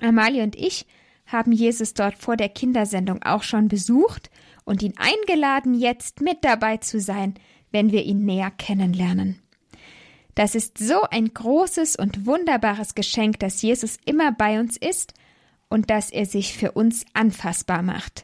Amalie 0.00 0.42
und 0.42 0.56
ich 0.56 0.86
haben 1.26 1.52
Jesus 1.52 1.94
dort 1.94 2.16
vor 2.18 2.36
der 2.36 2.48
Kindersendung 2.48 3.22
auch 3.22 3.42
schon 3.42 3.68
besucht 3.68 4.30
und 4.64 4.82
ihn 4.82 4.94
eingeladen, 4.96 5.74
jetzt 5.74 6.20
mit 6.20 6.38
dabei 6.42 6.78
zu 6.78 7.00
sein, 7.00 7.34
wenn 7.70 7.92
wir 7.92 8.02
ihn 8.04 8.24
näher 8.24 8.50
kennenlernen. 8.50 9.40
Das 10.38 10.54
ist 10.54 10.78
so 10.78 11.02
ein 11.10 11.34
großes 11.34 11.96
und 11.96 12.24
wunderbares 12.24 12.94
Geschenk, 12.94 13.40
dass 13.40 13.60
Jesus 13.60 13.98
immer 14.04 14.30
bei 14.30 14.60
uns 14.60 14.76
ist 14.76 15.12
und 15.68 15.90
dass 15.90 16.12
er 16.12 16.26
sich 16.26 16.56
für 16.56 16.70
uns 16.70 17.04
anfassbar 17.12 17.82
macht. 17.82 18.22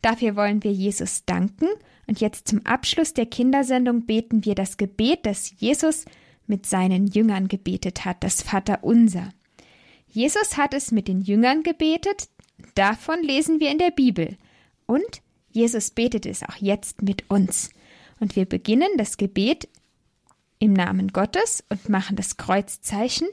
Dafür 0.00 0.34
wollen 0.34 0.64
wir 0.64 0.72
Jesus 0.72 1.24
danken 1.24 1.68
und 2.08 2.20
jetzt 2.20 2.48
zum 2.48 2.66
Abschluss 2.66 3.14
der 3.14 3.26
Kindersendung 3.26 4.06
beten 4.06 4.44
wir 4.44 4.56
das 4.56 4.76
Gebet, 4.76 5.20
das 5.22 5.52
Jesus 5.56 6.04
mit 6.48 6.66
seinen 6.66 7.06
Jüngern 7.06 7.46
gebetet 7.46 8.04
hat, 8.04 8.24
das 8.24 8.42
Vaterunser. 8.42 9.32
Jesus 10.08 10.56
hat 10.56 10.74
es 10.74 10.90
mit 10.90 11.06
den 11.06 11.20
Jüngern 11.20 11.62
gebetet, 11.62 12.28
davon 12.74 13.22
lesen 13.22 13.60
wir 13.60 13.70
in 13.70 13.78
der 13.78 13.92
Bibel. 13.92 14.36
Und 14.86 15.22
Jesus 15.52 15.92
betet 15.92 16.26
es 16.26 16.42
auch 16.42 16.56
jetzt 16.56 17.02
mit 17.02 17.30
uns. 17.30 17.70
Und 18.18 18.34
wir 18.34 18.46
beginnen 18.46 18.90
das 18.96 19.16
Gebet 19.16 19.68
im 20.62 20.74
Namen 20.74 21.08
Gottes 21.08 21.64
und 21.70 21.88
machen 21.88 22.14
das 22.14 22.36
Kreuzzeichen 22.36 23.26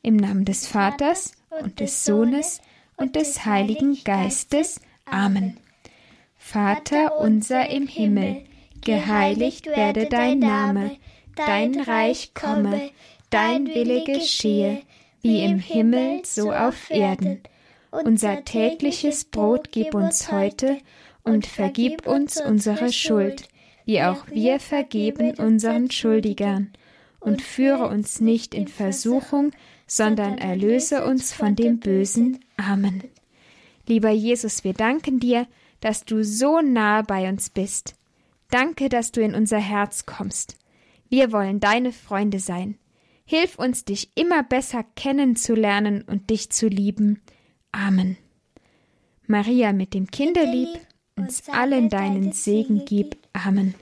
im 0.00 0.14
Namen 0.14 0.44
des 0.44 0.68
Vaters 0.68 1.32
und 1.60 1.80
des 1.80 2.04
Sohnes 2.04 2.60
und 2.96 3.16
des 3.16 3.44
Heiligen 3.44 3.98
Geistes. 4.04 4.80
Amen. 5.04 5.56
Vater 6.36 7.18
unser 7.18 7.68
im 7.68 7.88
Himmel, 7.88 8.44
geheiligt 8.80 9.66
werde 9.66 10.06
dein 10.06 10.38
Name, 10.38 10.96
dein 11.34 11.80
Reich 11.80 12.32
komme, 12.32 12.90
dein 13.30 13.66
Wille 13.66 14.04
geschehe, 14.04 14.82
wie 15.20 15.42
im 15.42 15.58
Himmel 15.58 16.22
so 16.24 16.52
auf 16.52 16.90
Erden. 16.90 17.40
Unser 17.90 18.44
tägliches 18.44 19.24
Brot 19.24 19.72
gib 19.72 19.94
uns 19.94 20.30
heute 20.30 20.78
und 21.24 21.44
vergib 21.44 22.06
uns 22.06 22.40
unsere 22.40 22.92
Schuld, 22.92 23.48
wie 23.88 24.02
auch 24.02 24.26
wir 24.30 24.60
vergeben 24.60 25.32
unseren 25.38 25.90
Schuldigern. 25.90 26.74
Und 27.20 27.40
führe 27.40 27.88
uns 27.88 28.20
nicht 28.20 28.54
in 28.54 28.68
Versuchung, 28.68 29.50
sondern 29.86 30.36
erlöse 30.36 31.06
uns 31.06 31.32
von 31.32 31.56
dem 31.56 31.80
Bösen. 31.80 32.38
Amen. 32.58 33.04
Lieber 33.86 34.10
Jesus, 34.10 34.62
wir 34.62 34.74
danken 34.74 35.20
dir, 35.20 35.46
dass 35.80 36.04
du 36.04 36.22
so 36.22 36.60
nahe 36.60 37.02
bei 37.02 37.30
uns 37.30 37.48
bist. 37.48 37.94
Danke, 38.50 38.90
dass 38.90 39.10
du 39.10 39.22
in 39.22 39.34
unser 39.34 39.58
Herz 39.58 40.04
kommst. 40.04 40.58
Wir 41.08 41.32
wollen 41.32 41.58
deine 41.58 41.90
Freunde 41.92 42.40
sein. 42.40 42.76
Hilf 43.24 43.58
uns, 43.58 43.86
dich 43.86 44.10
immer 44.14 44.42
besser 44.42 44.84
kennenzulernen 44.96 46.02
und 46.02 46.28
dich 46.28 46.50
zu 46.50 46.68
lieben. 46.68 47.22
Amen. 47.72 48.18
Maria 49.26 49.72
mit 49.72 49.94
dem 49.94 50.08
Kinderlieb, 50.08 50.78
uns 51.18 51.48
allen 51.48 51.88
deinen 51.88 52.32
Segen 52.32 52.84
gib. 52.84 53.16
Amen. 53.32 53.74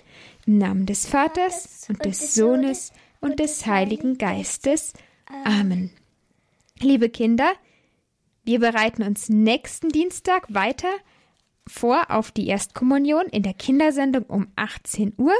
Im 0.46 0.59
Namen 0.59 0.87
des 0.87 1.07
Vaters 1.07 1.87
und 1.88 2.05
des 2.05 2.35
Sohnes 2.35 2.92
und 3.20 3.40
des 3.40 3.66
Heiligen 3.66 4.18
Geistes. 4.18 4.92
Amen. 5.44 5.90
Liebe 6.81 7.09
Kinder, 7.09 7.53
wir 8.44 8.61
bereiten 8.61 9.03
uns 9.03 9.29
nächsten 9.29 9.88
Dienstag 9.88 10.53
weiter 10.53 10.92
vor 11.66 12.11
auf 12.11 12.31
die 12.31 12.46
Erstkommunion 12.46 13.27
in 13.27 13.42
der 13.42 13.55
Kindersendung 13.55 14.25
um 14.25 14.46
18 14.57 15.14
Uhr. 15.16 15.35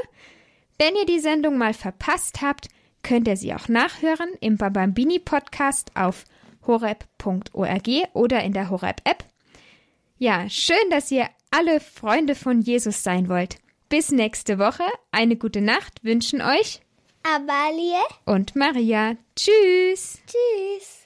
Wenn 0.77 0.95
ihr 0.95 1.05
die 1.05 1.19
Sendung 1.19 1.57
mal 1.57 1.73
verpasst 1.73 2.41
habt, 2.41 2.67
könnt 3.03 3.27
ihr 3.27 3.37
sie 3.37 3.53
auch 3.53 3.69
nachhören 3.69 4.29
im 4.41 4.57
Babambini 4.57 5.19
Podcast 5.19 5.91
auf 5.95 6.25
horeb.org 6.65 7.87
oder 8.13 8.43
in 8.43 8.51
der 8.51 8.69
Horeb 8.69 9.01
App. 9.05 9.23
Ja, 10.17 10.49
schön, 10.49 10.89
dass 10.89 11.11
ihr 11.11 11.29
alle 11.51 11.79
Freunde 11.79 12.35
von 12.35 12.61
Jesus 12.61 13.03
sein 13.03 13.29
wollt. 13.29 13.57
Bis 13.89 14.11
nächste 14.11 14.59
Woche. 14.59 14.83
Eine 15.11 15.37
gute 15.37 15.61
Nacht 15.61 16.03
wünschen 16.03 16.41
euch 16.41 16.81
Amalie 17.23 18.01
und 18.25 18.55
Maria. 18.55 19.15
Tschüss. 19.35 20.19
Tschüss. 20.25 20.96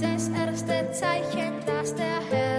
Dieses 0.00 0.28
erste 0.28 0.90
Zeichen, 0.92 1.52
das 1.66 1.94
der 1.94 2.20
Herr 2.30 2.49